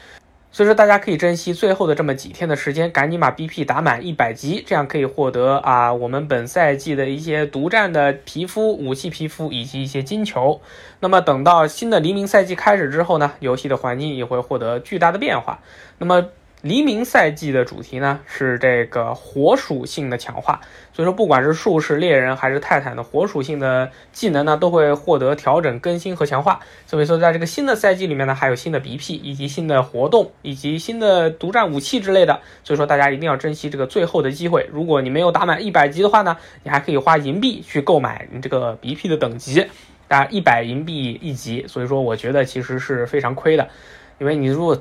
[0.53, 10.61] 所以说，大家可以珍惜最后的这么几天的时间，赶紧把 BP 打满一百级，这样可以获得啊我们本赛季的一些独占的皮肤、武器皮肤以及一些金球。
[10.99, 15.61] 那么等到新的黎明赛季开始之后呢，游戏的环境也会获得巨大的变化。
[15.99, 16.27] 那么
[16.63, 20.61] 黎明赛季的主题呢是这个火属性的强化，
[20.93, 26.61] 所以说不管是术士、猎人还是泰坦的火属性的技能呢，都会获得调整、更新和强化。
[26.87, 32.41] 所以说在这个新的赛季里面呢，还有新的 BP 以及新的活动以及新的独占武器之类的。
[32.63, 34.69] 所以说大家一定要珍惜这个最后的机会。
[34.71, 39.67] 如果你没有打满一百级的话呢，你还可以花银币去购买你这个 BP 的等级，
[40.09, 41.65] 啊，一百银币一级。
[41.67, 43.67] 所以说我觉得其实是非常亏的，
[44.19, 44.79] 因为你如果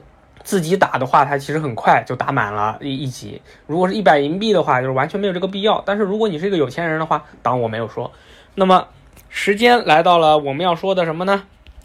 [0.49, 3.39] 自己打的话，它其实很快就打满了一一级。
[3.67, 5.83] 如果是一百银币的话，就是完全没有这个必要。
[5.85, 8.11] 但是如果你是一个有钱人的话，当我没有说。
[8.55, 8.87] 那么
[9.29, 11.43] 时间来到了我们要说的什么呢？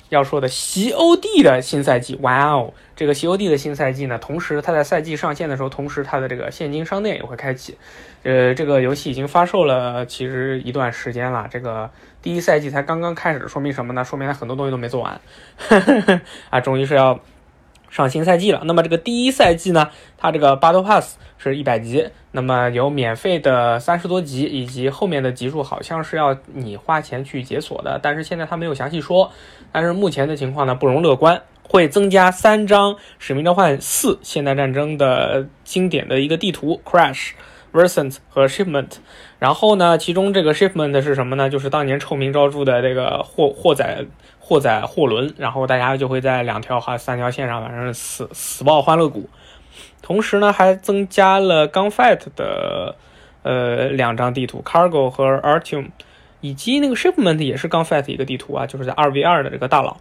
[0.08, 2.72] 要说的西欧帝的新赛季，哇哦！
[2.96, 7.76] 这个西欧帝的新赛季呢，同时它在赛季上线的时候，同时它的这个现金商店也会开启。
[8.22, 11.46] 呃，这个游戏已经发售了，其实一段时间了。
[11.50, 11.90] 这个
[12.22, 14.02] 第一赛季才刚刚开始，说明什么呢？
[14.02, 15.20] 说明它很多东西都没做完。
[16.48, 17.20] 啊，终于是要
[17.95, 18.62] 上新赛季了。
[18.64, 19.88] 那么这个第一赛季呢，
[20.18, 29.30] 它这个 Battle Pass 是一百级，那么有免费的三十多级，以及后面的级数好像是要你花钱去解锁的，但是现在它没有详细说。
[29.70, 37.30] 但是目前的情况呢，不容乐观，会增加三张《使命召唤四：现代战争》的经典的一个地图 Crash、
[37.72, 38.97] Versant 和 Shipment。
[39.38, 41.49] 然后呢，其中这个 Shipment 是什么呢？
[41.49, 44.05] 就是当年臭名昭著的这个货货载
[44.45, 49.30] 货载货轮，然后大家就会在两条哈三条线上，反正死死爆欢乐谷。
[50.03, 52.95] 同时呢，还增加了 Gunfight 的
[53.42, 55.86] 呃两张地图 Cargo 和 Artium。
[56.40, 59.97] 以及那个 shipment 也是 Gunfight 一个地图啊，就是在二 v 二的这个大佬，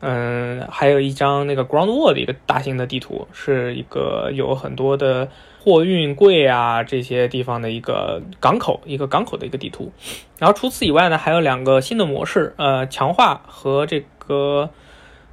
[0.00, 5.28] 嗯，还有一张那个 Ground War 的一个大型的地图，是一个有很多的
[5.62, 9.92] 货运柜啊这些地方的一个港口，一个港口的一个地图。
[10.38, 14.70] 然后除此以外呢，还有两个新的模式，呃，强化和这个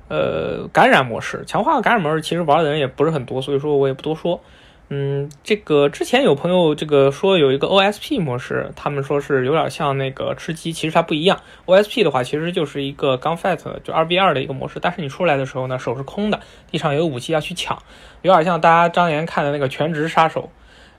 [0.09, 1.43] 呃感染模式。
[1.47, 4.41] 强化感染模式其实玩的人也不是很多，所以说我也不多说。
[4.89, 11.37] 嗯，这个之前有朋友这个说有一个 OSP 模式，他们说是有点像那个吃鸡，其实它不一样。
[11.65, 16.39] OSP 的话其实就是一个 Gunfight 就二 v 二的一个模式，但是你出来的时候呢，手是空的，
[16.71, 17.77] 地上有武器要去抢，
[18.21, 20.49] 有点像大家当年看的那个全职杀手，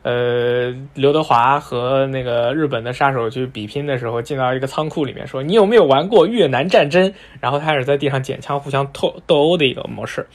[0.03, 10.27] 呃，刘德华和那个日本的杀手去比拼的时候，进到一个仓库里面说你有没有玩过越南战争，然后开始在地上捡枪互相斗斗殴的一个模式。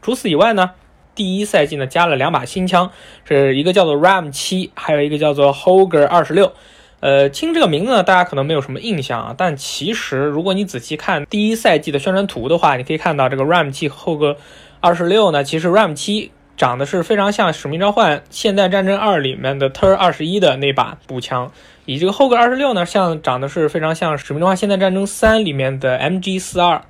[0.00, 0.70] 除此以外呢？
[1.14, 2.90] 第一赛季呢，加了两把新枪，
[3.24, 6.52] 是一个叫做 Ram 七，还有一个叫做 Hoger 二十六。
[7.00, 14.36] 呃，听这个名字呢，大家可能没有什么印象啊，但其实如果你仔细看第一赛季的宣传图的话，你可以看到这个 Ram 七和 Hoger
[14.80, 21.50] 二十六呢，其实 Ram 七长得是非常像《使命召唤：现代战争二》里面的 Ter 二十一的那把步枪，
[21.86, 26.82] 以这个 Hoger 二十六呢，像长得是非常像《使命召唤：现代战争三》里面的 MG 四二。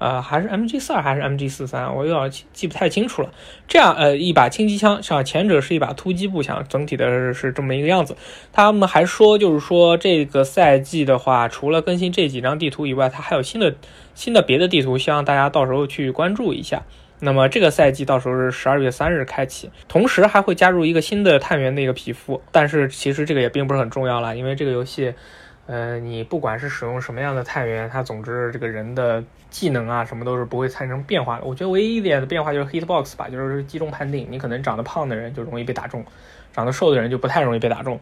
[0.00, 3.30] 呃，还是 M G 四二还是 M G 四三，我有点记不太清楚了。
[3.68, 8.16] 这样，呃，一把轻机枪，像前者是一把突击步枪，整体的是这么一个样子。
[8.50, 13.74] 他们还说，就是说这个赛季的话，除了更新这几张地图以外，它还有新的
[14.14, 16.82] 新的别的地图，希望大家到时候去关注一下。
[17.18, 25.12] 那么这个赛季到时候是十二月三日开启，同时还会加入一个新的探员的一个皮肤，但是其实这个也并不是很重要了，因为这个游戏。
[25.66, 31.44] 呃，你不管是使用什么样的探员，它总之这个人的技能啊，什么都是不会产生变化的。
[31.44, 34.26] 我觉得唯一一点的变化就是 hitbox 吧，就是击中判定。
[34.30, 36.04] 你可能长得胖的人就容易被打中，
[36.52, 37.98] 长得瘦的人就不太容易被打中。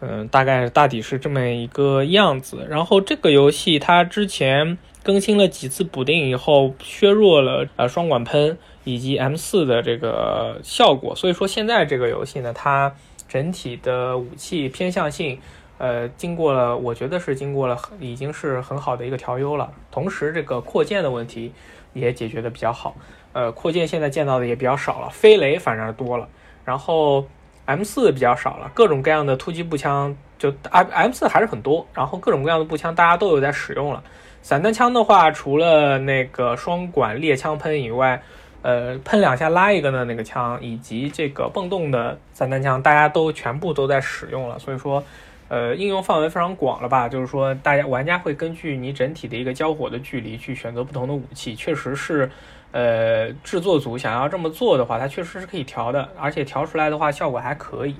[0.00, 2.66] 嗯，大概大抵是这么一个样子。
[2.68, 12.94] 然后这个游戏它之前更新了几次补丁以后，削弱了呃双管喷以及 M 四的这个效果，所以说现在这个游戏呢，它
[13.28, 15.38] 整体的武器偏向性。
[15.78, 19.70] 呃，经过了，我觉得是经过了，已经是很好的一个调优了。
[19.90, 21.52] 同时，这个扩建的问题
[21.92, 22.96] 也解决的比较好。
[23.34, 26.26] 呃，扩建现在见到的也比较少了，飞雷反而多了。
[26.64, 27.26] 然后
[27.66, 31.86] M 四比较少了，各种各样的突击步枪就 M M 四还是很多。
[31.92, 34.02] 然后各种各样的步枪大家都有在使用了。
[34.40, 38.22] 散弹枪的话，除了那个双管猎枪喷以外，
[38.62, 44.58] 呃，喷两下拉一个的那个枪，以及这个蹦动的散弹枪，大家都全部都在使用了。
[44.58, 45.04] 所以说。
[45.48, 47.08] 呃，应用范围非常广了吧？
[47.08, 51.54] 就是说，大家玩家会根据你整体的一个交火的距离去选择不同的武器。
[51.54, 52.30] 确实是，
[52.72, 57.94] 呃，制作组想要这么做的话，它确实是可以调的，而且调出来的话效果还可以。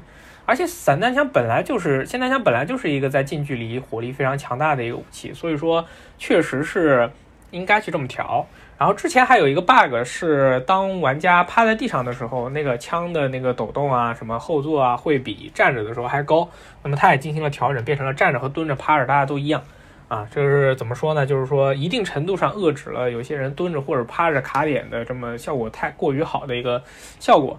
[0.44, 5.84] 而且散弹枪本来就是，霰弹枪本来就是一个在近距离火力非常强大的一个武器，所以说
[6.18, 7.10] 确实是
[7.50, 8.46] 应该去这么调。
[8.78, 16.46] 然后之前还有一个 bug 是，当玩家趴在地上的时候，那个枪的那个抖动啊，什么后坐啊，会比站着的时候还高。
[16.82, 19.62] 那么它也进行了调整，变成了站着和蹲着、趴着大家都一样。
[20.08, 21.24] 啊，这是怎么说呢？
[21.24, 26.82] 就是说一定程度上遏制了有些人蹲着或者趴着卡点的这么效果太过于好的一个
[27.18, 27.58] 效果。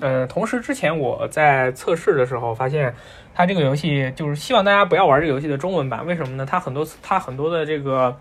[0.00, 2.94] 呃，同时之前我在测试的时候发现，
[3.34, 6.06] 它这个游戏就是希望大家不要玩这个游戏的中文版。
[6.06, 6.46] 为什么呢？
[6.46, 8.14] 它很多它很多的这个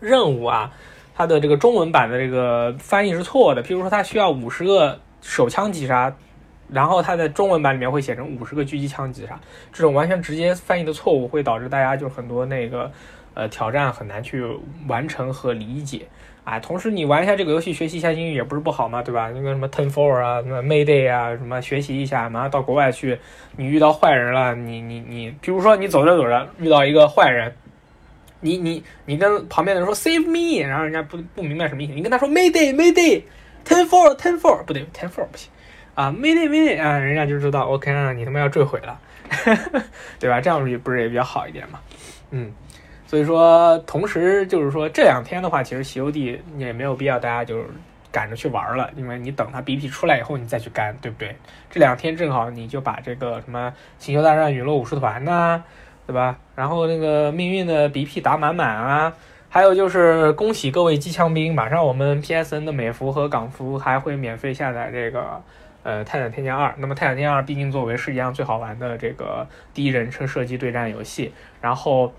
[0.00, 0.72] 任务啊。
[1.14, 6.14] 它的这个中文版的这个翻译是错的，譬如说它需要五十个手枪击杀，
[6.68, 9.38] 然后它在中文版里面会写成五十个狙击枪击杀，
[9.72, 12.90] 这种完全直接翻译的错误会导致大家就很多那个
[13.34, 14.42] 呃挑战很难去
[14.88, 16.06] 完成和理解
[16.42, 19.30] 啊，同时你玩一下这个游戏，学习一下英语也不是不好嘛，对吧？
[19.34, 23.18] 那个什么 Ten Four 啊，什么 Mayday 啊，什么学习一下，马上到国外去，
[23.56, 27.54] 你遇到坏人了，你你你，比如说你走着走着遇到一个坏人，
[28.40, 33.22] 你你你跟旁边的人说 Save me，然后人家不不明白什么意思，你跟他说 Mayday Mayday
[33.64, 35.50] Ten Four Ten Four 不对，Ten Four 不行。
[35.94, 38.98] 啊，Mayday Mayday 啊，人家就知道 OK 啊，你他妈要坠毁了，
[40.18, 40.40] 对吧？
[40.40, 41.80] 这样也不是也比较好一点嘛，
[42.30, 42.52] 嗯。
[43.06, 47.64] 所以说，同时就是说，这两天的话，其实《西游记》也没有必要大家就是
[48.12, 51.34] 赶着去玩了，因为你等它 BP 出来以后，你再去干，对不对？
[51.68, 53.68] 这两天正好你就把这个什么
[53.98, 55.60] 《星球大战：陨落武士团》呐，
[56.10, 56.36] 对吧？
[56.56, 59.12] 然后那个命运的 BP 打满满啊，
[59.48, 65.40] 还有就是恭喜各位机枪兵，马上我们 PSN 的美服和港服还会免费下载这个
[65.84, 66.70] 呃《泰坦天降二》。
[66.78, 72.12] 那么《泰坦天降二》毕竟作为世界上最好玩的这个第一人称射击对战游戏，然后。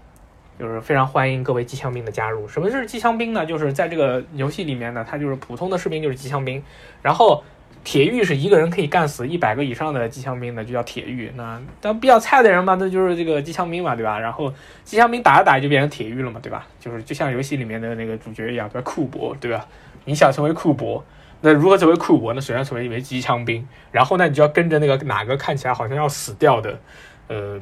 [0.59, 2.47] 就是非常欢迎各位机枪兵的加入。
[2.47, 3.43] 什么是机枪兵呢？
[3.43, 6.61] 就是在这个游戏里面呢，它就是普通的士兵就是机枪兵，
[7.01, 7.43] 然后
[7.83, 11.31] 铁狱是一个人可以干死一百个以上的机枪兵的，就叫铁狱。
[11.35, 14.19] 那但比较菜的人嘛，那就是这个机枪兵嘛，对吧？
[14.19, 14.53] 然后
[14.83, 16.67] 机枪兵打着打着就变成铁狱了嘛，对吧？
[16.79, 18.81] 就是就像游戏里面的那个主角一样，对吧？
[18.83, 19.65] 库珀，对吧？
[20.05, 21.03] 你想成为库珀，
[21.41, 22.41] 那如何成为库珀呢？
[22.41, 26.79] 首先成为一位机枪兵，然后呢，你就要跟着那个哪个看起来好像要死掉的，
[27.27, 27.59] 呃，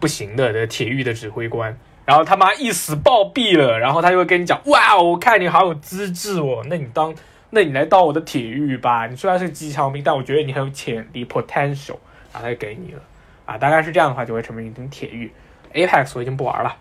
[0.00, 1.76] 不行的的铁狱的指挥官。
[2.06, 7.12] 然后他妈一死暴毙了，然后他就会跟你讲，哇，我看你好有资质哦，那你当，
[7.56, 9.06] 那你来当我的铁狱吧。
[9.06, 11.96] 你虽然是机枪兵，但我觉得你很有潜力，potential，
[12.30, 13.00] 然后他就给你了，
[13.46, 15.32] 啊，大概是这样的话就会成为一名铁狱。
[15.72, 16.76] Apex 我已经不玩了。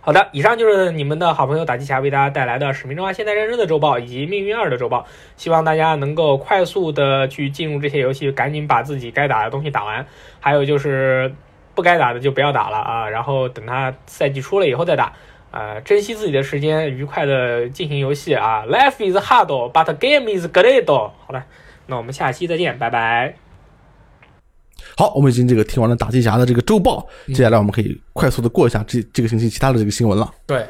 [0.00, 5.06] 好的，以上就是你们的好朋友打机侠为大家带来的《使命召唤：现代战争》的周报以及《命运二》的周报，
[5.36, 10.06] 希望大家能够快速的去进入这些游戏，赶紧把自己该打的东西打完。
[10.40, 11.34] 还有就是。
[11.74, 15.12] 不该打的就不要打了啊，然后等他赛季出了以后再打，
[15.50, 18.64] 呃，珍惜自己的时间，愉快的进行游戏啊。
[18.66, 20.86] Life is hard, but game is great。
[20.86, 21.44] 好了，
[21.86, 23.34] 那我们下期再见，拜拜。
[24.96, 30.30] 好，我们已经这个听完了打机侠的这个周报，接下来我们可以快速的过一下这这个星期其他的这个新闻了。
[30.46, 30.66] 对，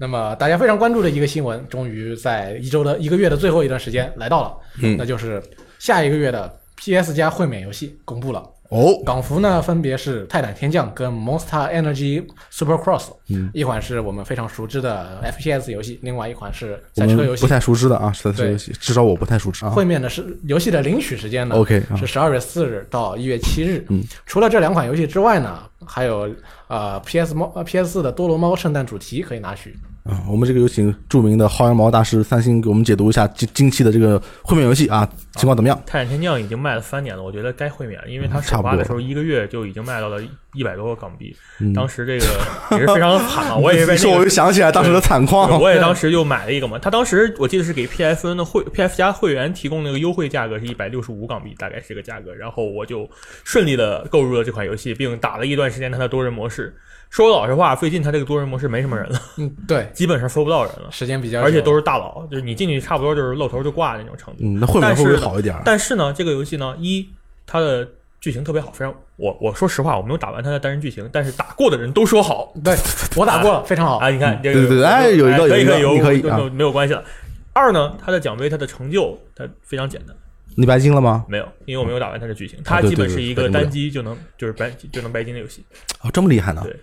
[0.00, 5.42] 那么大家非常关注的一个新闻，终于在一周的一个月的最后一段时间来到了，嗯那就是
[5.78, 8.42] 下一个月的 PS 加会免游戏公布了。
[8.70, 17.48] 哦，港服呢，分别是《泰坦天降》跟《Monster Energy Supercross》，嗯，一款是我们非常熟知的 FPS 游戏，另外一款是赛车游戏不。
[17.48, 19.70] 太熟知的啊，赛车游戏，至少我不太熟知啊。
[19.70, 23.84] 会面的是游戏的领取时间呢 OK 啊是十二月四日到一月七日。
[23.90, 26.28] 嗯，除了这两款游戏之外呢，还有
[26.68, 29.76] 呃 PS 猫呃 PS 四的多罗猫圣诞主题可以拿取。
[30.04, 35.82] 啊，我们这个有请著名的薅羊毛大师三星给我们解读一下近近期的这个会面游戏啊，情况怎么样？
[35.86, 40.20] 泰坦天降已经卖了三年了，我觉得该会免了，因为它首发的时候一个月就已经卖到了
[40.52, 42.26] 一百多个港币，嗯当时这个
[42.72, 45.58] 也是非常惨啊， 我也是被说我那个就想起来当时的惨况。
[45.58, 53.08] 我也当时就买了一个嘛，他当时我记得是给 PSN 的会 PS 加会员提供那个优惠价格是一百六十五港币，大概是这个价格，然后我就
[53.42, 56.76] 顺利的购入了这款游戏，并打了一段时间它的多人模式。
[57.14, 64.40] 说老实话，最近他这个多人模式没什么人了，嗯，对，基本上搜不到人了，时间比较久，而且都是大佬，就是你进去差不多就是露头就挂的那种程度。
[64.42, 65.56] 嗯，那会不会好一点？
[65.64, 67.08] 但是呢，这个游戏呢，一
[67.46, 67.88] 它的
[68.20, 72.74] 剧情特别好，非常我我说实话，我没有打完它的单人剧情，但是打过的人都说好对
[73.14, 73.98] 我打过了，非常好。
[73.98, 74.10] 啊。
[74.10, 77.04] 你看，这个对对对哎有一个可以可以有一个你可以没有关系了。
[77.52, 80.16] 二呢，它的奖杯、它的成就，它非常简单，
[80.56, 81.24] 你白金了吗？
[81.28, 85.64] 没有，因为我没有打完它的剧情，啊它基本是一个单机就能就是白就能白金的游戏。
[86.02, 86.62] 哦，这么厉害呢？
[86.64, 86.76] 对，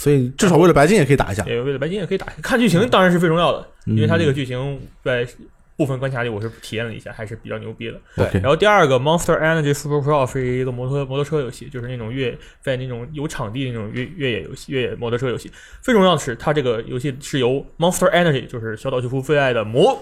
[0.00, 1.44] 所以至少为了白金也可以打一下。
[1.44, 5.26] 也为了白金也可以打，看剧情当然是最重要的，嗯因为它这个剧情在
[5.80, 7.98] 部分关卡里我是体验了一下，还是比较牛逼的。
[8.14, 15.50] 对然后第二个 Monster Energy Supercross 是一个摩托摩托车游戏，就是那种越在那种有场地的那种越越野游戏、越野摩托车游戏。
[15.80, 19.98] 最重要的是，它这个游戏是由 Monster Energy，就是小岛秀夫最爱的魔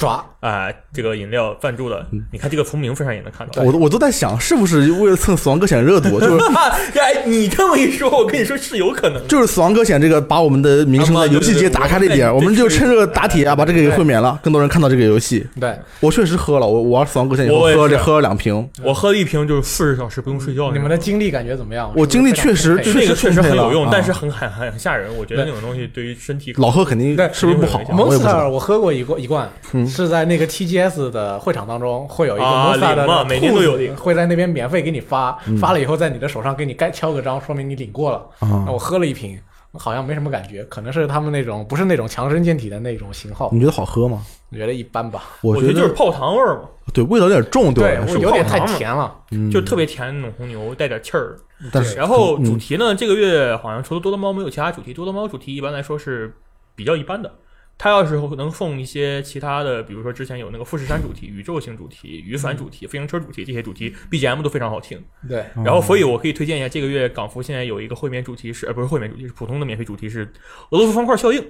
[0.00, 2.06] 爪啊、这个饮料赞助的。
[2.32, 3.62] 你看这个从名字上也能看到。
[3.62, 6.42] 我都我都在想，是不是为了蹭《死亡搁浅》热度，就是
[6.98, 9.28] 哎，你这么一说，我跟你说是有可能。
[9.28, 15.17] 就是《死亡搁浅》这个把我们的名声在游戏界打开了一点，啊对对对我们就趁热打铁啊，把这个给会免了，更多人看到这个游戏。
[15.60, 20.70] 对，我确实喝了，我我玩《死亡搁浅》以后我喝了喝了两瓶，我喝了一瓶就是四十小时不用睡觉。
[20.72, 21.92] 你们的经历感觉怎么样？
[21.96, 23.90] 我经历确实是不是非常充沛那个确实很有用，啊。
[23.92, 25.14] 但是很很很很吓人。
[25.16, 28.48] 我觉得那种东西对于身体老喝肯定对是不是不好？Monster。
[28.48, 29.86] 我喝过一罐一罐，嗯。
[29.86, 33.78] 是在那个 TGS 的会场当中会有一个啊 Monster 的每年都有。
[33.96, 38.18] 会在那边免费给你发，发了以后在你的手上给你盖敲个章，说明你领过了。
[38.40, 38.64] 啊。
[38.66, 39.38] 那我喝了一瓶，
[39.72, 44.24] 好像没什么感觉，可能是他们那种不是那种强身健体的那种型号，你觉得好喝吗？
[44.50, 45.24] 我觉得一般吧。
[45.42, 48.00] 我觉得就是泡糖味儿嘛，对味道有点重，对。
[48.20, 49.14] 有点太甜了。
[49.30, 51.36] 嗯就特别甜那种红牛，带点气儿。
[51.70, 56.34] 但是然后嗯主题呢，这个月好像除了多多猫没有其他主题，多多猫主题一般来说是
[56.74, 57.30] 比较一般的。
[57.78, 65.00] 它要是能送一些其他的，比如说之前有那个富士山主题、宇宙型主题、雨伞主题、自行车主题这些主题 BGM 都非常好听。
[65.28, 70.24] 对，然后，所以我可以推荐一下，这个月港服现在有一个会免主题是，呃，不是会免主题，是普通的免费主题是
[70.70, 71.40] 俄罗斯方块效应。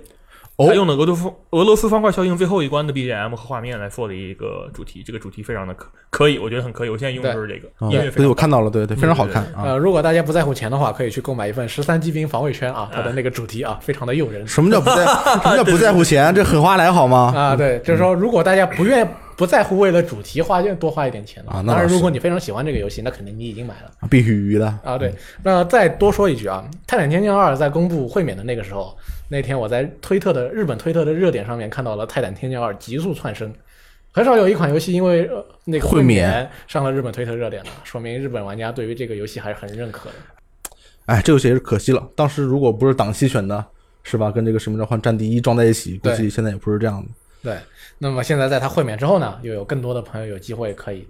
[0.58, 6.88] 哦他用的俄罗斯俄罗斯方块效应最后一关的 BGM 和画面来做的一个主题，这个主题非常的可可以，我觉得很可以。
[6.88, 9.62] 我现在用的就是这个音乐对我看到了，对对，非常好看啊。
[9.64, 15.06] 呃，如果大家不在乎钱的话，可以去购买一份十三机兵防卫圈啊，它的那个主题啊，非常的诱人什么叫不在？
[15.42, 16.34] 什么叫不在乎钱？
[16.34, 17.32] 这狠话来好吗？
[17.38, 17.54] 啊。
[17.56, 24.08] 对，就是说，如果大家不愿不在乎为了主题花多花一点钱的话啊当然，如果你非常喜欢这个游戏，那肯定你已经买了。
[24.10, 24.66] 必须的。
[24.82, 28.96] 啊，对，那再多说一句啊，《泰坦天降二》在公布会免的那个时候，
[29.28, 33.52] 那天我在推特的日本推特的热点上面看到了《泰坦天降二》急速窜升，
[34.12, 40.14] 很少有一款游戏因为、呃、那个会免免上了日本推特热点的，说明日本玩家对于这个游戏还是很认可的。
[41.06, 42.08] 哎，这游戏也是可惜了。
[42.14, 43.64] 当时如果不是档期选的，
[44.02, 44.30] 是吧？
[44.30, 47.08] 跟这个《使命召唤：战地一》撞在一起，估计现在也不是这样的。
[47.42, 47.58] 对，
[47.98, 51.06] 那么现在在它会免之后呢，又有更多的朋友有机会可以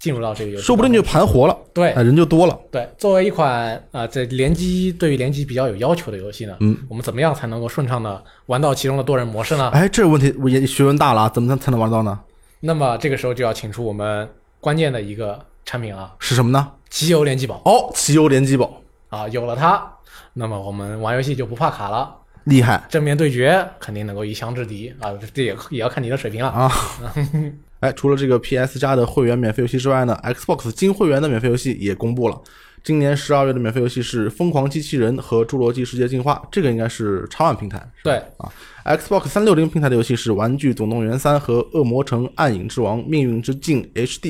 [0.00, 2.58] 进入到这个游戏，说不定就盘活了，对哎，人就多了。
[2.72, 9.68] 对，作为一款啊、呃，这联机对于联机比较有要求的游戏呢，嗯，我们怎么样才能够顺畅的玩到其中的多人模式呢？
[9.74, 12.18] 哎，这个问题我也学问大了啊，怎么才才能玩到呢？
[12.60, 14.26] 那么这个时候就要请出我们
[14.58, 16.72] 关键的一个产品啊，是什么呢？
[16.88, 19.86] 机油联机宝哦，奇游联机宝，啊，有了它，
[20.32, 22.10] 那么我们玩游戏就不怕卡了，
[22.44, 26.48] 厉害正面对决肯定能够一枪制敌啊，这也也要看你的水平了。
[26.48, 26.72] 啊！
[27.80, 32.40] 哎，除了这个 PS 加的会员免费游戏之外呢，Xbox 金会员的免费游戏也公布了。
[32.82, 37.86] 今年十二月的免费游戏是《疯狂机器人》和《侏罗纪世界进化》，这个应该是叉 One 平台。
[38.02, 38.50] 对啊
[38.84, 44.20] ，Xbox 三六零平台的游戏是《玩具总动员三》和《恶魔城暗影之王：命运之境 HD》。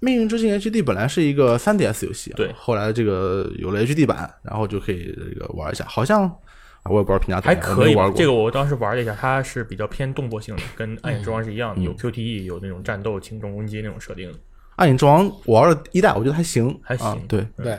[0.00, 6.32] 命运之境 HD 本来是一个 3DS 游戏啊，对后来这个有了 HD 版，然后就可以这个玩一下，好像啊
[6.84, 8.18] 我也不知道评价怎还么样，我可以。
[8.18, 14.32] 这个我当时玩了一下，它是比较偏动作性的，跟《暗影之王》是一样的，嗯有 QTE，有那种战斗、轻重攻击那种设定。
[14.76, 17.78] 暗影之王我玩了一代，我觉得还行，还行啊，对，对，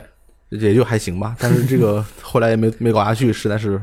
[0.50, 1.36] 也就还行吧。
[1.38, 3.80] 但是这个 后来也没没搞下去，实在是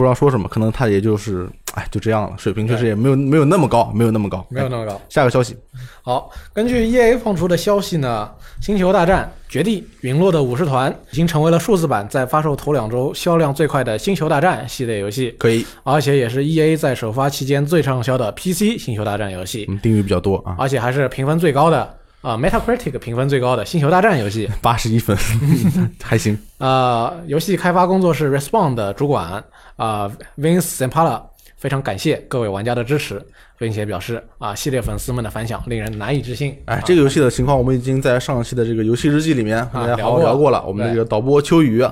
[0.00, 0.48] 不知道说什么。
[0.48, 4.44] 可能他也就是，哎，就这样了，水平确实也没有没有那么高，没有那么高。
[4.48, 4.98] 没有那么高。
[5.10, 5.54] 下个消息，
[6.02, 8.30] 好，根据 EA 放出的消息呢，
[8.64, 24.46] 《星球大战：绝地陨落的武士团》已经成为了数字版在发售头两周销量最快的《星球大战》系列游戏，可以，而且也是 EA 在首发期间最畅销的 PC《星球大战》游戏，嗯，订阅比较多啊，而且还是评分最高的啊、Metacritic 评分最高的《星球大战》游戏。
[24.60, 25.16] 八十一分，
[26.02, 26.38] 还行。
[26.58, 29.42] 呃，游戏开发工作室 Respawn 的主管
[29.80, 31.22] 啊、Vince Zampella
[31.56, 33.18] 非常感谢各位玩家的支持，
[33.58, 36.54] 并且表示啊、系列粉丝们的反响令人难以置信。
[36.66, 40.62] 哎，这个游戏的情况我们已经在上期的这个游戏日记里面跟大家好好聊过聊过了。
[40.66, 41.82] 我们的这个导播秋雨，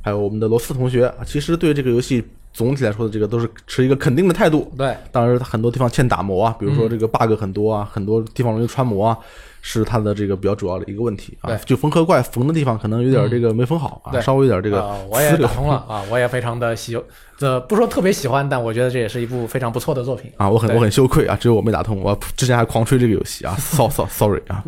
[0.00, 2.24] 还有我们的罗斯同学，其实对这个游戏
[2.54, 4.72] 总体来说的这个都是持一个肯定的态度。
[4.74, 9.18] 对，当然，很多地方欠打磨啊，比如说这个 bug 很多啊，很多地方容易穿模啊，
[9.66, 11.56] 是它的这个比较主要的一个问题啊。
[11.64, 17.02] 就缝合怪缝的地方可能有点这个没缝好啊，对稍微有点这个啊，我也打通了啊，我也非常的喜，
[17.38, 20.30] 这不说特别喜欢，但我觉得这也是一部非常不错的作品。
[20.36, 24.62] 啊，我很我很羞愧啊，只有我没打通，我之前还狂吹这个游戏啊，so so sorry 啊，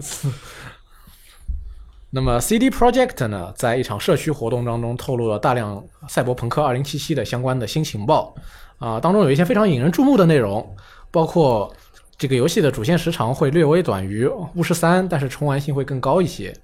[2.10, 5.76] 那么 CD Project 呢，在一场社区活动当中透露了大量
[6.08, 8.34] 《赛博朋克2077》的相关的新情报
[8.78, 10.76] 啊、当中有一些非常引人注目的内容，
[11.10, 11.72] 包括
[12.18, 16.54] 这个游戏的主线时长会略微短于《巫师三》，但是重玩性会更高一些。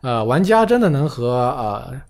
[0.00, 2.00] 呃，玩家真的能和呃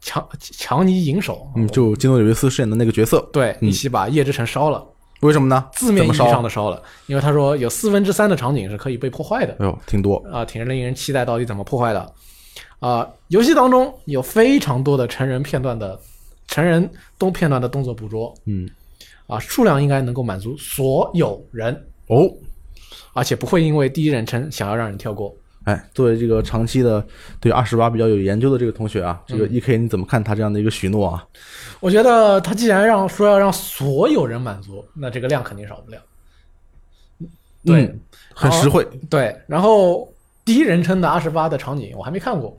[0.00, 4.84] 强强尼银手，嗯，就基诺里维斯饰演的那个角色，对嗯一起把夜之城烧了，
[5.20, 5.66] 为什么呢？
[5.72, 9.56] 字面意义上的烧了，因为他说有四分之三的场景是可以被破坏的。
[9.58, 12.12] 哎呦，挺多，啊，挺令人期待到底怎么破坏的。
[12.78, 15.98] 啊、游戏当中有非常多的成人片段的
[16.46, 16.88] 成人
[17.18, 18.68] 动片段的动作捕捉嗯，
[19.26, 21.74] 啊，数量应该能够满足所有人，
[22.08, 22.30] 哦，
[23.12, 25.34] 而且不会因为第一人称想要让人跳过。
[25.64, 27.04] 哎，作为这个长期的
[27.40, 31.26] 对二十八比较有研究的这个同学啊，这个嗯 E K 你怎么看他这样的一个许诺啊？
[31.80, 35.98] 我觉得他既然让说要让所有人满足，那这个量肯定少不了。
[37.64, 38.00] 对嗯，
[38.32, 38.86] 很实惠。
[39.10, 40.08] 对，然后
[40.44, 42.56] 第一人称的二十八的场景我还没看过，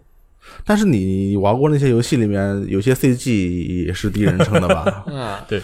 [0.65, 5.05] 但是你玩过那些游戏里面，有些 CG 也是第一人称的吧？
[5.13, 5.61] 啊， 对，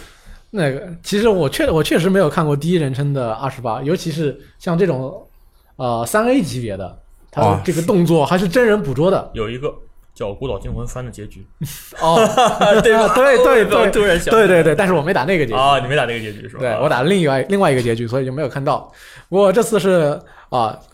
[0.56, 5.26] 那个其实我确我确实没有看过第一人称的二十八，尤其是像这种
[5.74, 6.96] 呃三 A 级别的，
[7.32, 9.30] 它哦的这个动作还是真人捕捉的。
[9.34, 9.74] 有一个
[10.14, 11.44] 叫《孤岛惊魂三》的结局，
[12.00, 12.16] 哦，
[12.82, 13.12] 对吧？
[13.14, 13.90] 对对对。
[13.90, 16.60] 突然想，对对对，但是我没打那个结局，啊，你没打那个结局是吧？
[16.60, 18.92] 对我打了另外另外一个结局，所以就没有看到。
[19.28, 20.78] 不过这次是啊。
[20.78, 20.93] 这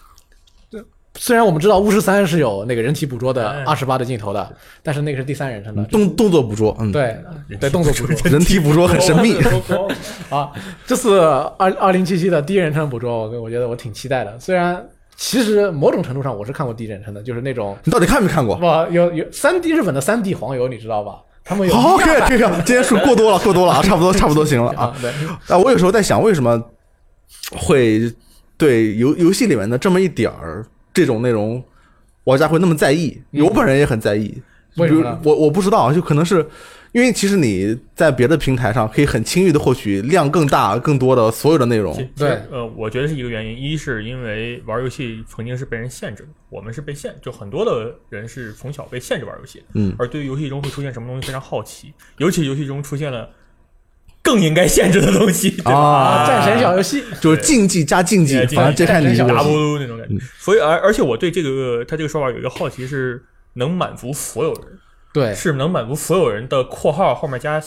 [1.23, 7.14] 虽然我们知道巫师三是有那个人体捕捉的哎二十八的镜头的，但是那个是第三人称的，动动作捕捉，嗯，，对
[7.61, 9.37] 对，动作捕捉人体捕捉很神秘。
[10.31, 10.51] 啊。
[10.87, 11.21] 这次
[11.59, 14.35] 二二零七七的第一人称捕捉，我我觉得我挺期待的。
[14.41, 14.83] 虽然
[15.14, 18.57] 其实某种程度上我是看过第一人称的，就是那种你到底看没看过？
[18.57, 21.16] 不有有三 D 日本的三 D 黄油，你知道吧？
[21.45, 24.85] 他们有好，可以可以，今天数过多了，过多了啊， 差不多差不多行了啊。
[24.85, 25.11] 啊，对，
[25.55, 26.59] 啊，我有时候在想，为什么
[27.59, 28.11] 会
[28.57, 31.62] 对游游戏里面的这么一点儿这种内容，
[32.24, 33.20] 玩家会那么在意？
[33.32, 34.43] 嗯我本人也很在意。
[34.76, 36.47] 为什么呢比如我我不知道，就可能是
[36.93, 53.28] 因为其实你在别的平台上可以很轻易的获取量更大、更多的所有的内容对呃，我觉得是一个原因，一是因为玩游戏曾经是被人限制的，我们是被限，就很多的人是从小被限制玩游戏的，嗯，而对于游戏中会出现什么东西非常好奇，尤其游戏中出现了
[54.23, 60.16] 更应该限制的东西， 啊战神小游戏，就是竞技加竞技对，反正这看你竞技这个打不那种感觉。
[60.39, 63.23] 所以而而且我对这个他这个说法有一个好奇是
[63.55, 64.62] 能满足所有人，
[65.12, 67.62] 对，是能满足所有人的括号后面加。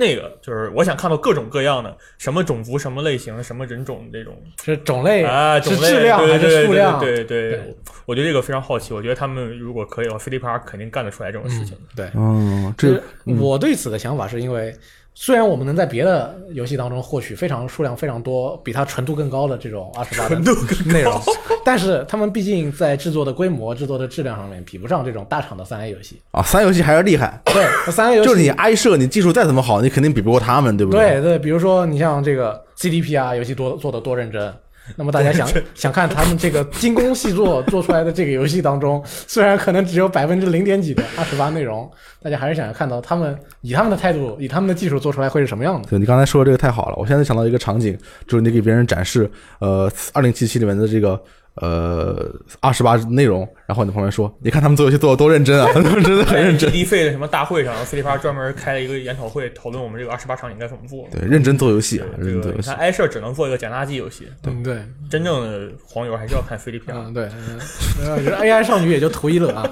[0.00, 7.00] 那个就是我想看到各种各样的什么种族、什么类型、什么人种这种是种类啊，是种类质量还对对对是数量？
[7.00, 8.94] 对对对对我对这个非常好奇。
[8.94, 11.76] 我觉得他们如果可以的话，飞利浦肯定干得出来这种事情。
[11.96, 13.02] 对，嗯，这就是
[13.40, 14.72] 我对此的想法是因为，
[15.20, 20.38] 虽然我们能在别的游戏当中获取非常数量非常多、比它纯度更高的这种二十八的
[20.86, 21.20] 内容，
[21.64, 26.22] 但是他们毕竟在制作的规模、制作的质量上面比不上这种大厂的三 A 游戏。
[26.30, 34.54] 啊，三 A 游戏还是厉害，对，三 A 游戏 就是你挨射，你技术再怎么好，你肯定比不过他们，对不对对，比如说你像这个 CDP 啊，游戏多做的多认真。
[34.96, 41.90] 那么大家想想看他们这个精工细作做出来的这个游戏当中， 虽然可能只有百分之零点几的二十八内容，
[42.22, 45.88] 大家还是想要看到他们以他们的态度、以他们的技术做出来会是什么样的。
[45.88, 49.30] 对你刚才说的这个太好了，我现在想到一个场景，就是你给别人展示
[49.60, 51.20] 呃二零七七里面的这个
[51.60, 52.30] 呃
[52.60, 61.06] 二十八内容，然后你旁边说，你看他们做游戏做的多认真啊，他们真的很认真，低费的什么大会上，飞利浦专门开了一个研讨会，讨论我们这个二十八场应该怎么做。
[61.10, 62.76] 对，认真做游戏啊，这认真做游戏个你看。
[62.76, 66.92] 艾社只能做一个捡垃圾游戏，对，对，真正的黄油还是要看 飞利浦。
[66.94, 67.58] 嗯，对，嗯
[68.04, 69.68] 呃我觉得 AI 少女也就图一乐啊。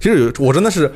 [0.00, 0.90] 其实有我真的是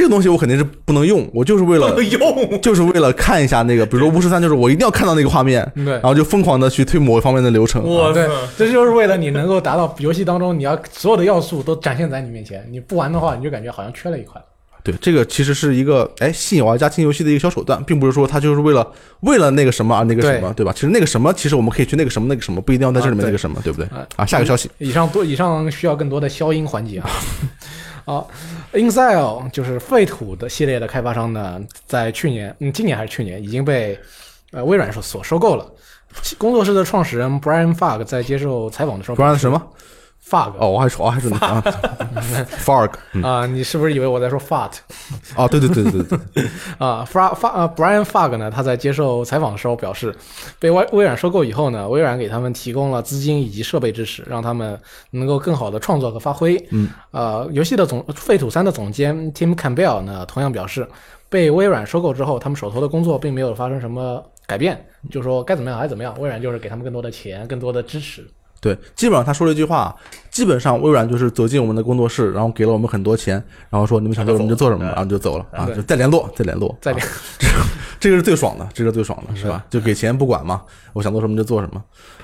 [0.00, 7.82] 这个东西，我肯定是不能用，我就是为了用， 就是为了看一下那个，比如说巫师三，就是我一定要看到那个画面，对然后就疯狂的去推某一方面的流程。
[7.94, 8.26] 哇对，
[8.56, 14.40] 这就是为了你能够达到游戏当中你要所有的要素都展现在你面前，你不玩的话，你就感觉好像缺了一块。
[14.82, 18.86] 对，这个其实是一个哎吸引玩家进游戏的一个小手段，并不是说它就是为了
[19.20, 20.72] 为了那个什么而那个什么，对吧？
[20.72, 24.06] 其实那个什么，其实我们可以去那个什么那个什么，不一定要在这里面那个什么，对不对啊？
[24.16, 27.10] 啊，下个消息，以上多以上需要更多的消音环节啊。
[28.10, 28.28] 好
[28.72, 33.96] i n s i l 就是废土的系列的开发商呢，在去年，嗯，今年还是去年已经被
[34.50, 35.64] 呃微软所所收购了。
[36.36, 39.64] 工作室的创始人 Brian Fug 在接受采访的时候，Brian 什么？
[40.30, 41.62] Fug 哦，我还说，我还说啊
[43.14, 44.72] 嗯 啊、你是不是以为我在说 Fart
[45.34, 46.44] 哦，对对对对对对，
[46.78, 50.14] 啊？Fra Fa 呃 Brian Fug 呢，他在接受采访的时候表示，
[50.60, 54.78] 被微微软收购以后呢，微软给他们提供了资金以及设备支持，让他们
[55.10, 56.56] 能够更好的创作和发挥。
[56.70, 60.86] 嗯，呃，游戏的总废土三的总监 Tim Campbell 呢，同样表示，
[61.28, 68.24] 被微软收购之后，他们手头的工作并没有发生什么改变，就说该怎么样还是怎么样，微软就是给他们更多的钱，更多的支持。
[68.60, 69.94] 对，基本上他说了一句话，
[70.30, 76.98] 基本上微软就是走进我们的工作室，然后给了我们很多钱，然后说你们想做什么就做什么，然后就走了啊，就再联络，再联络，再啊
[77.98, 79.64] 这个是最爽的，这个最爽的是吧？
[79.70, 81.82] 就给钱不管嘛，我想做什么就做什么，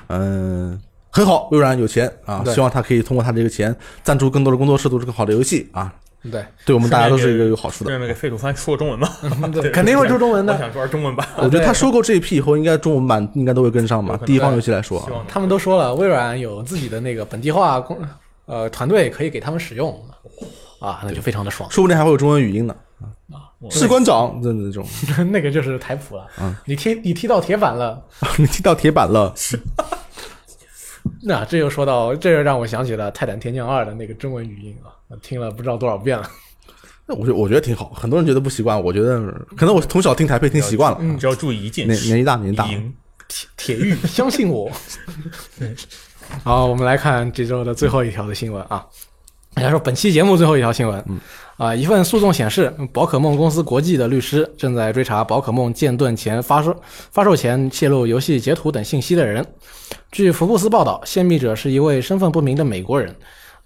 [0.09, 0.81] 嗯。
[1.09, 5.91] 很好，微软有钱啊，希望他可以通过他这个钱赞助更多的工作室，做出更好的游戏啊，
[6.31, 7.91] 对，对我们大家都是一个有好处的。
[7.91, 9.11] 顺便给废土番出个中文吧。
[9.53, 9.71] 对。
[9.71, 10.53] 肯定会出中文的。
[10.53, 15.09] 我想说中文版， 我觉得他收购这一批以后，应该中文版应该都会跟上吧第一方游戏来说。
[15.29, 17.99] 他们都说了，微软有自己的那个本地化工
[18.47, 19.99] 呃团队可以给他们使用。
[20.79, 21.71] 啊，那就非常的爽。
[21.71, 22.77] 说不定还会有中文语音呢。
[23.59, 24.87] 我士官长的那种，
[25.33, 26.27] 那个就是台普了。
[26.39, 28.01] 嗯你踢你踢到铁板了，
[28.37, 29.35] 你踢到铁板了，
[31.23, 36.29] 那这又说到，这又让我想起了《泰坦天降二》的那个中文语音啊，我听了不知道多少遍了。
[37.07, 39.21] 那我觉我觉得挺好，很多人觉得不习惯，我觉得
[39.57, 42.65] 可能我从小听台配听习惯了，嗯只要注意一件事，年年纪大年纪大，
[43.29, 44.71] 铁铁玉，相信我。
[46.43, 48.85] 好，我们来看这周的最后一条的新闻啊。
[49.57, 51.19] 应该说本期节目最后一条新闻，嗯
[51.57, 56.77] 啊，一份诉讼显示，宝可梦公司国际的律师正在追查宝可梦剑盾前发售
[57.11, 59.47] 发售前泄露游戏截图等信息的人。
[60.13, 63.17] 据福布斯报道，泄密者是一位身份不明的美国人。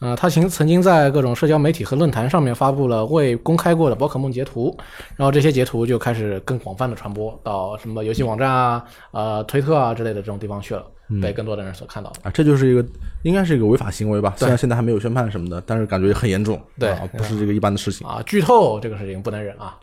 [0.01, 4.77] 呃，他曾曾经在各种社交媒体和论坛上面发布了未公开过的宝可梦截图，
[5.17, 10.85] 然后这些截图就开始更广泛的传播到什么游戏网站啊、呃推特啊之类的这种地方去了。
[11.21, 12.21] 被更多的人所看到的。
[12.23, 12.87] 啊，这就是一个
[13.25, 14.33] 应该是一个违法行为吧？
[14.37, 18.07] 虽然现在还没有宣判什么的，但是感觉很严重，对啊，不是这个一般的事情。
[18.07, 19.77] 啊，剧透这个事情不能忍啊！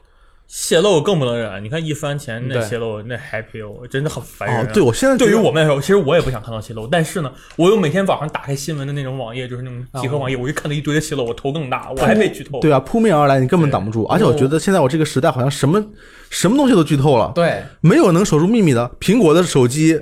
[0.47, 1.61] 泄露更不能忍。
[1.63, 4.65] 你看一番前那泄露那 happy，我真的很烦人啊。
[4.67, 12.59] 哦，对，我现在对于我们来说，其实我也不想看到泄露，但是呢，我又每天早上打开新闻的那种网页，就是那种集合网页，我一看到一堆的泄露，我头更大，我还被剧透。
[12.61, 14.05] 对啊，扑面而来，你根本挡不住。
[14.05, 15.83] 而且我觉得现在我这个时代好像什么
[16.29, 18.89] 什么东西都剧透了，对，没有能守住秘密的。
[18.99, 19.99] 苹果的手机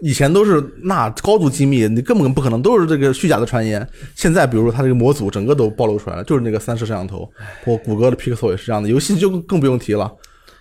[0.00, 3.86] 以前都是那高度机密，你根本不可能都是这个虚假的传言。
[4.14, 7.30] 现在比如说它这个模组整个都暴露出来了，就是那个三摄摄像头，
[7.64, 10.10] 或谷歌的 Pixel 也是这样的，游戏就更更不用提了，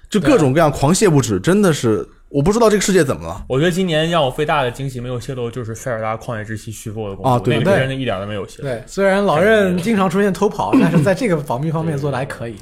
[0.09, 3.45] 就各种各样狂泻不止，真的是我不知道这个世界怎么了。
[3.47, 8.67] 我觉得今年让我最大的惊喜没有泄露，就是塞尔达旷野之息续作的公布，啊对对那个真的一点都没有泄露。
[8.67, 12.55] 对，虽然老任经常出现偷跑，但是在这个保密方面做的还可以。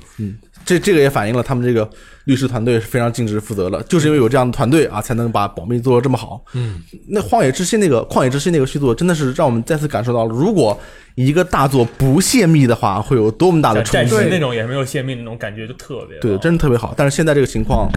[0.65, 1.89] 这这个也反映了他们这个
[2.25, 6.41] 律师团队是非常尽职负责的，就是因为有这样的团队啊，才能把保密做得这么好。
[6.53, 10.79] 嗯，那《荒野之心》那个《旷野之心》那个续作，真的是让我们再次感受到了，如果
[11.15, 14.15] 一个大作不泄密的话，会有多么大的冲击。
[14.29, 16.93] 那种也没有泄密那种感觉，就特别对，真的特别好。
[16.95, 17.87] 但是现在这个情况，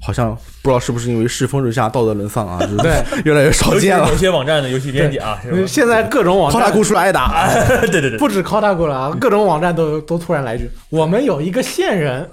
[0.00, 2.92] 好像不知道是不是因为世风日下、道德沦丧啊，就是对
[3.24, 4.16] 越来越少见了有。
[4.16, 7.50] 些网站的游戏编辑啊，现在各种网站靠大姑出来挨打，
[7.86, 12.28] 对对对，不止 Kotaku 了啊，各种网站都都突然来一句：“我们有一个线人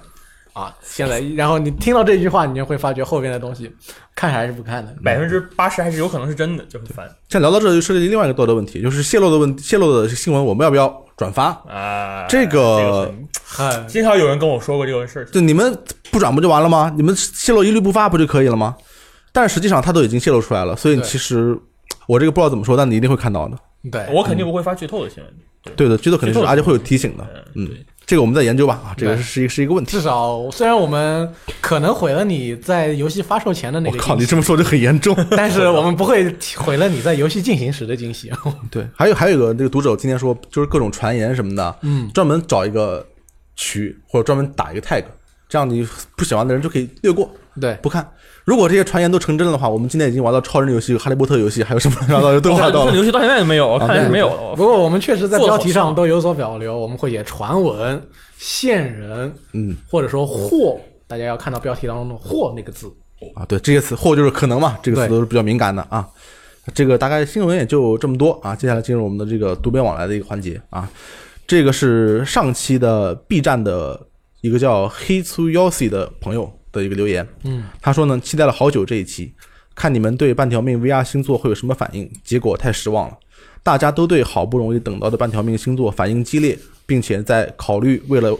[0.52, 3.70] 啊！”现在，然后你听到这句话，你就会发觉后边的东西
[4.14, 4.94] 看还是不看的。
[5.04, 11.46] 百分之八十还是有可能是真的，就很烦像聊到这就涉及另外一个道德问题，就是泄露的问泄露的新闻，我们要不要转发？
[11.68, 12.26] 啊。
[12.28, 13.12] 这个
[13.88, 15.76] 经常有人跟我说过这个事儿，就你们
[16.10, 16.92] 不转不就完了吗？
[16.96, 18.76] 你们泄露一律不发不就可以了吗？
[19.34, 21.58] 但是实际上它都已经泄露出来了，所以对其实
[22.06, 23.56] 我这个不知道怎么说，但你一定会看到的。
[23.90, 25.32] 对，我肯定不会发剧透的新闻。
[25.74, 27.26] 对的，剧透肯定是，剧透而且会有提醒的。
[27.54, 27.66] 嗯，
[28.04, 28.80] 这个我们再研究吧。
[28.84, 29.90] 啊，这个是是一个是一个问题。
[29.90, 35.16] 至少虽然我们可能毁了你在游戏发售前的那个我靠，你这么说就很严重。
[35.36, 38.30] 但是我们不会毁了你在游戏进行时的惊喜。
[38.70, 43.06] 对，还有还有一个这个读者今天说，就是各种传言什么的，嗯，专门找一个
[43.56, 45.04] 区或者专门打一个 tag，
[45.48, 45.86] 这样你
[46.16, 47.30] 不喜欢的人就可以略过
[47.60, 48.08] 对，不看。
[48.44, 52.92] 如果这些传言都成真了的话，我们今天已经玩到超人游戏、哈利波特游戏，还有什么乱七八糟的都玩到了。
[52.96, 54.28] 游戏到现在都没有，我看来是没有。
[54.56, 58.02] 不过我们确实在标题上都有所保留，我们会写传闻、
[58.38, 62.92] 线人，嗯或者说或，大家要看到标题当中的“或”那个字。
[63.34, 66.08] 啊，对，这些词或就是可能嘛，这个词都是比较敏感的啊。
[66.74, 70.88] 这个大概新闻也就这么多啊，接下来进入我们的这个读编往来的一个环节啊。
[71.46, 74.00] 这个是上期的 B 站的
[74.40, 79.32] 一个叫黑粗 Yossi 的朋友的一个留言，嗯，他说呢，期待了好久这一期，
[79.74, 83.18] 看你们对半条命 VR 星座会有什么反应，结果太失望了。
[83.62, 88.36] 大家都对好不容易等到的半条命星座反应激烈，并且在考虑为了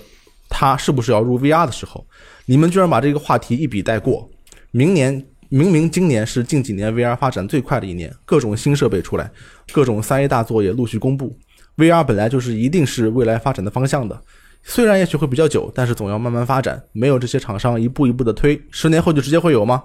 [0.48, 2.04] 它是不是要入 VR 的时候，
[2.46, 4.28] 你们居然把这个话题一笔带过。
[4.72, 9.30] 明年明明今年是近几年 VR 发展最快的一年，各种新设备出来，
[9.70, 11.38] 各种三 A 大作也陆续公布。
[11.76, 14.20] VR 本来就是一定是未来发展的方向的，
[14.64, 16.82] 虽然也许会比较久，但是总要慢慢发展。
[16.92, 19.82] 没有这些厂商一步一步的推，十年后就直接会有吗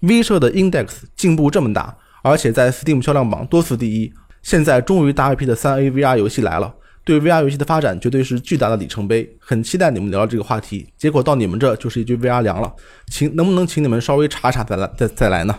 [0.00, 4.12] ？V 社的 Index 进步这么大，而且在 Steam 销量榜多次第一，
[4.42, 6.74] 现在终于大 IP 的三 A VR 游戏来了。
[7.02, 10.86] 对 VR 游戏的发展绝对是巨大的里程碑，很期待你们聊聊这个话题。
[10.96, 12.72] 结果到你们这就是一句 VR 凉了，
[13.08, 15.58] 请能不能请你们稍微查查再来再再来呢？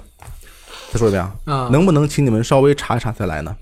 [0.92, 3.54] 再说一遍啊，啊，能不能请你们稍微查一查再来呢？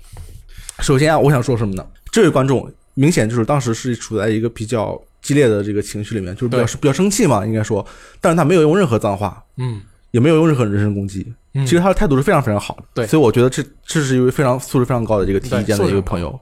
[0.80, 1.84] 首先啊，我想说什么呢？
[2.12, 7.84] 这位观众明显就是当时是处在一个比较激烈的这个情绪里面，就是比较比较生气嘛，应该说，
[8.20, 9.80] 但是他没有用任何脏话，嗯，
[10.10, 11.64] 也没有用任何人身攻击，嗯。
[11.64, 13.06] 其实他的态度是非常非常好的，对。
[13.06, 16.38] 所以我觉得这这是一位非常素质非常高的这个提意见的一个朋友。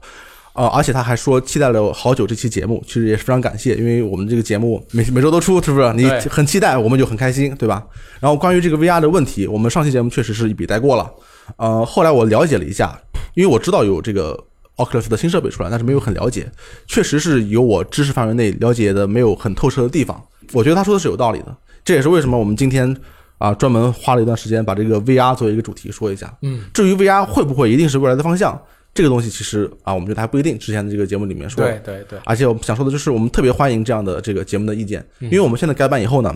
[0.53, 5.93] 呃，而且他还说期待了好久这期节目，其实也是非常感谢，因为我们这个节目每每周都出，是不是？
[5.93, 6.19] 你对。
[6.27, 7.81] 很期待，我们就很开心，对吧？
[8.19, 11.09] 然后关于这个 VR 的问题，我们上期节目确实是一笔带过了。
[11.55, 12.99] 呃，后来我了解了一下，
[13.35, 14.37] 因为我知道有这个
[14.79, 16.49] Oculus 的新设备出来，但是没有很了解，
[16.87, 20.19] 确实是有我知识范围内了解的没有很透彻的地方。
[20.53, 21.55] 我觉得他说的是有道理的，
[21.85, 22.95] 这也是为什么我们今天
[23.37, 26.35] 啊专门花了一段时间把这个 VR 作为一个主题说一下。
[26.41, 28.59] 嗯，至于 VR 会不会一定是未来的方向，
[28.93, 30.57] 这个东西其实啊，我们觉得还不一定。
[30.57, 36.35] 之前的这个节目里面说，对对对，而且我们想说的就是，我们特别欢迎这样的这个节目的意见，嗯因为我们现在改版以后呢，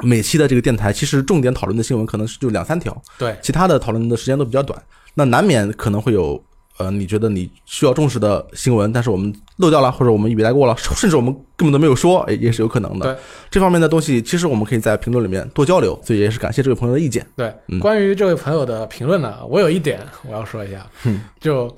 [0.00, 4.80] 每期的这个电台其实重点讨论的新闻可能是就两三条，对其他的讨论的时间都比较短，
[5.14, 6.42] 那难免可能会有
[6.82, 13.14] 呃你觉得你需要重视的新闻，但是我们漏掉了，或者我们一笔带过了， 甚至我们根本都没有说，也也是有可能的。
[13.14, 17.26] 对，这方面的东西其实我们可以在评论里面多交流，所以也是感谢这位朋友的意见。
[17.36, 20.86] 对嗯，关于这位朋友的评论呢，我有一点我要说一下，
[21.40, 21.74] 就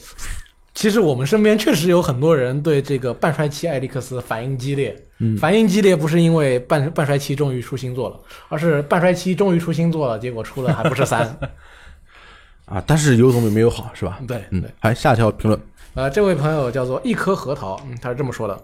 [0.75, 4.97] 其实我们身边确实有很多人对这个半衰期艾利克斯反应激烈。
[5.21, 11.39] 嗯反应激烈不是因为半半衰期终于出新作了，而是半衰期终于出新作了，结果出了还不是三。
[12.67, 14.19] 啊，但是有总比没有好，是吧？
[14.27, 15.61] 对嗯，还下一条评论，
[15.95, 18.59] 呃，这位朋友叫做一颗核桃，嗯，他是这么说的，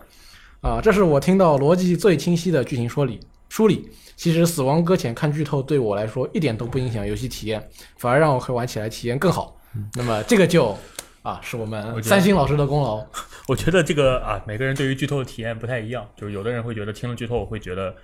[0.62, 3.90] 啊、这是我听到逻辑最清晰的剧情说理梳理。
[4.16, 7.62] 其实《死亡搁浅》看剧透对我来说一点都不影响游戏体验，
[7.98, 9.56] 反而让我会玩起来体验更好。
[9.94, 10.76] 那么这个就
[11.22, 13.04] 啊，是我们三星老师的功劳。
[13.48, 17.94] 我觉得这个啊，每个人对于剧透的体验不太一样，就是有的人会觉得听了剧透会觉得。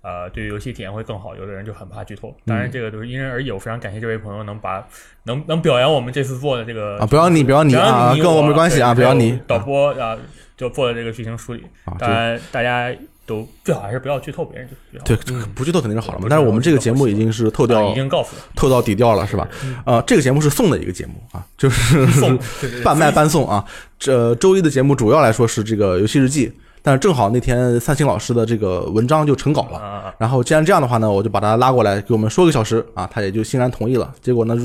[0.00, 2.34] 呃，对于游戏体验会更好，有的人就很怕剧透。
[2.46, 3.50] 当然，这个都是因人而异。
[3.50, 4.86] 我非常感谢这位朋友能把
[5.24, 10.16] 能能表扬我们这次做的这个啊不要你不要你表扬啊跟我没关系啊对不要你导播啊，
[10.56, 11.64] 就做的这个剧情梳理。
[11.84, 12.94] 啊，当然，大家
[13.26, 14.68] 都最好还是不要剧透别人，
[15.04, 15.16] 就。
[15.16, 16.26] 对，嗯不剧透肯定是好了嘛。
[16.30, 19.46] 但是我们这个节目已经是透啊掉已经告诉了，透到底调了，是吧？
[19.84, 22.06] 呃，这个节目是送的一个节目啊，就是
[22.82, 23.64] 半卖半送啊。
[23.98, 26.52] 这周一的节目主要来说是这个游戏日记，
[26.88, 29.78] 但是正好那天三星老师的这个文章就成稿了。
[29.78, 34.10] 啊，然后既然这样的话呢，我就把他拉过来给我们说个小时啊，他也就欣然同意了。
[34.22, 34.56] 结果呢，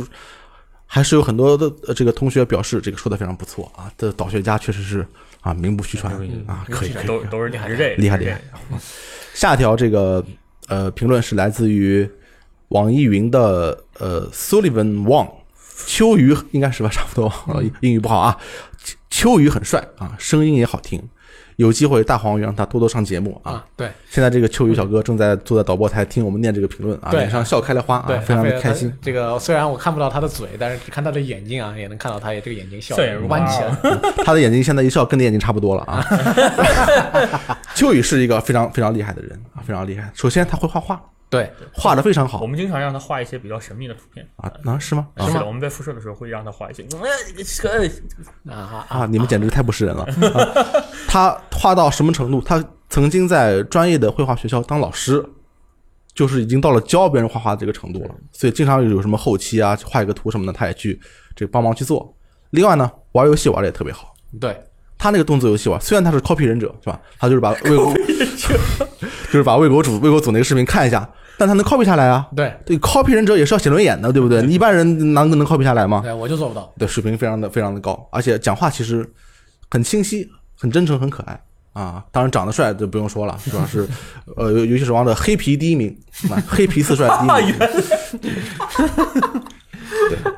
[0.85, 5.05] 还是有很多的呃这个同学表示这个说的非常不错啊，这导学家确实是
[5.41, 6.13] 啊名不虚传
[6.47, 7.05] 啊，可以可以。
[7.05, 8.39] 都都是厉害是这个厉害厉害。
[9.33, 10.23] 下条这个
[10.69, 12.09] 呃评论是来自于
[12.69, 15.29] 网易云的呃 Sullivan Wang，
[15.87, 18.37] 秋雨应该是吧，差不多，呃英语不好啊。
[19.09, 21.01] 秋雨很帅啊，声音也好听，
[21.57, 23.53] 有机会大黄鱼让他多多上节目啊。
[23.53, 28.91] 啊，对现在这个秋雨小哥正在坐在导播台听我们念这个评论啊，脸上笑开了花啊，，非常的开心。。
[29.01, 32.95] 这个虽然我看不到他的嘴，但是只看他的眼睛啊，也能看到他也这个眼睛笑
[33.27, 33.75] 弯起来。
[34.25, 36.05] 他的眼睛现在一笑，跟你眼睛差不多了啊。
[37.75, 40.11] 秋雨是一个非常非常厉害的人啊，非常厉害。
[40.13, 41.01] 首先他会画画，
[41.33, 44.23] 对，画的非常好我们经常让他画一些比较神秘的图片。
[44.35, 45.07] 啊，啊是吗？
[45.15, 46.85] 啊是的，我们在辐射的时候会让他画一些。
[48.47, 50.03] 呃啊啊，你们简直太不是人了！
[50.03, 50.53] 啊、
[51.09, 52.39] 他画到什么程度？
[52.41, 55.25] 他曾经在专业的绘画学校当老师，
[56.13, 58.13] 就是已经到了教别人画画的这个程度了。
[58.31, 61.01] 所以经常有什么后期啊，画一个图什么的，他也去
[61.35, 62.15] 这个帮忙去做。
[62.51, 64.13] 另外呢，玩游戏玩的也特别好。
[64.39, 64.55] 对，
[64.99, 67.01] 他那个动作游戏玩，虽然他是 copy 忍者是吧？
[67.17, 67.91] 他就是把魏国，
[69.31, 72.27] 就是把魏国主魏国主那个视频看一下，但他能 copy 下来啊。
[72.35, 74.41] 对，对，copy 忍者也是要写轮眼的，对不对？
[74.41, 76.01] 你一般人能能 copy 下来吗？
[76.03, 76.71] 对，我就做不到。
[76.77, 79.09] 对，水平非常的非常的高，而且讲话其实
[79.69, 81.39] 很清晰、很真诚、很可爱
[81.73, 82.03] 啊。
[82.11, 83.87] 当然长得帅就不用说了，主要是
[84.37, 85.95] 呃游游戏守望的黑皮第一名，
[86.29, 87.55] 啊、黑皮四帅第一名。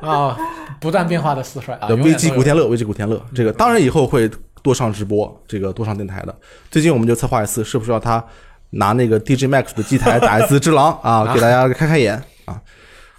[0.00, 0.36] 啊，
[0.80, 4.30] 不断变化的四帅啊，对危机古天乐，危机古天乐，这个当然以后会
[4.62, 6.34] 多上直播，这个多上电台的。
[6.70, 8.24] 最近我们就策划一次，是不是要他
[8.70, 12.60] 拿那个 DJ Max 的机台打一次只狼 啊，给大家开开眼啊？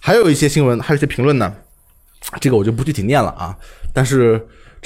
[0.02, 1.54] 还有一些新闻，还有一些评论呢，
[2.40, 3.58] 这个我就不具体念了啊，
[3.94, 4.46] 但是。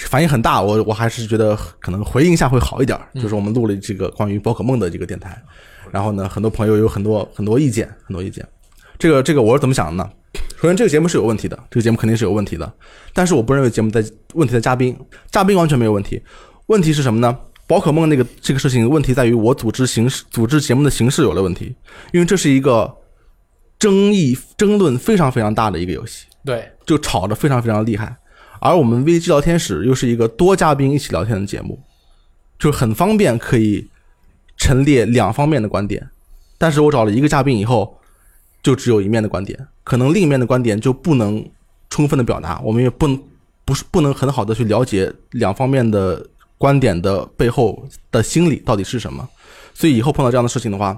[0.09, 2.97] 反应很大，我我还是觉得可能回应一下会好一点。
[3.13, 5.39] 就是我们录了这个关于宝可梦的这个电台，
[5.91, 8.43] 然后呢，很多朋友有很多很多意见，很多意见。
[8.97, 10.09] 这个这个我是怎么想的呢？
[10.59, 12.73] 首先，这个节目是有问题的，这个节目肯定是有问题的。
[13.13, 14.03] 但是我不认为节目在
[14.33, 14.97] 问题的嘉宾，
[15.29, 16.19] 嘉宾完全没有问题。
[16.67, 17.37] 问题是什么呢？
[17.71, 21.73] 宝可梦那个这个事情问题在于我组织形式、组织节目的形式有了问题，
[22.11, 22.93] 因为这是一个
[23.79, 28.13] 争议、争论非常非常大的一个游戏，对就吵得非常非常厉害。
[28.59, 31.81] 而我们 VG 聊天室又是一个多嘉宾一起聊天的节目，
[32.59, 33.87] 就很方便可以
[34.57, 36.05] 陈列两方面的观点。
[36.57, 37.97] 但是我找了一个嘉宾以后，
[38.61, 41.49] 就只有一面的观点，可能另一面的观点就不能
[41.89, 43.17] 充分的表达，我们也不能
[43.63, 46.27] 不是不能很好的去了解两方面的
[46.61, 49.27] 观点的背后的心理到底是什么。
[49.73, 50.95] 所以以后碰到这样的事情的话，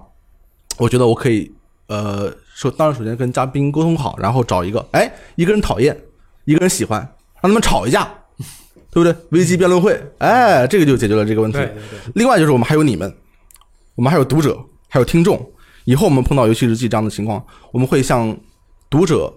[0.77, 1.49] 我觉得我可以
[1.87, 5.97] 呃说，当然首先跟嘉宾沟通好，然后找一个哎一个人讨厌，
[6.43, 6.99] 一个人喜欢，
[7.41, 8.03] 让他们吵一架，
[8.91, 9.15] 对不对？
[9.29, 11.57] 危机辩论会，哎，这个就解决了这个问题。
[11.57, 13.15] 对对对，另外就是我们还有你们，
[13.95, 14.59] 我们还有读者，
[14.89, 15.49] 还有听众。
[15.85, 18.35] 以后我们碰到游戏日记这样的情况，我们会向
[18.89, 19.33] 读者、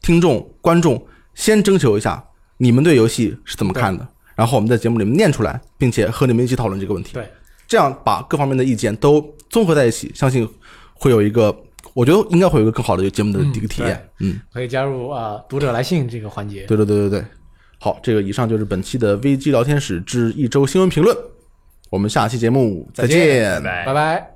[0.00, 2.24] 听众、观众先征求一下
[2.58, 4.06] 你们对游戏是怎么看的，
[4.36, 7.14] 然后我们在节目里面念出来，并且和你们一起讨论这个问题。
[7.14, 7.28] 对，
[7.66, 10.48] 这样把各方面的意见都综合在一起，相信
[10.94, 11.52] 会有一个，
[11.94, 14.08] 我觉得应该会有一个更好的节目的一个体验。
[14.20, 16.66] 嗯，可以加入啊读者来信这个环节。
[16.66, 17.24] 对对对对对。
[17.78, 21.16] 好，这个以上就是本期的危机聊天室之一周新闻评论，
[21.90, 24.35] 我们下期节目再再见见拜拜拜拜。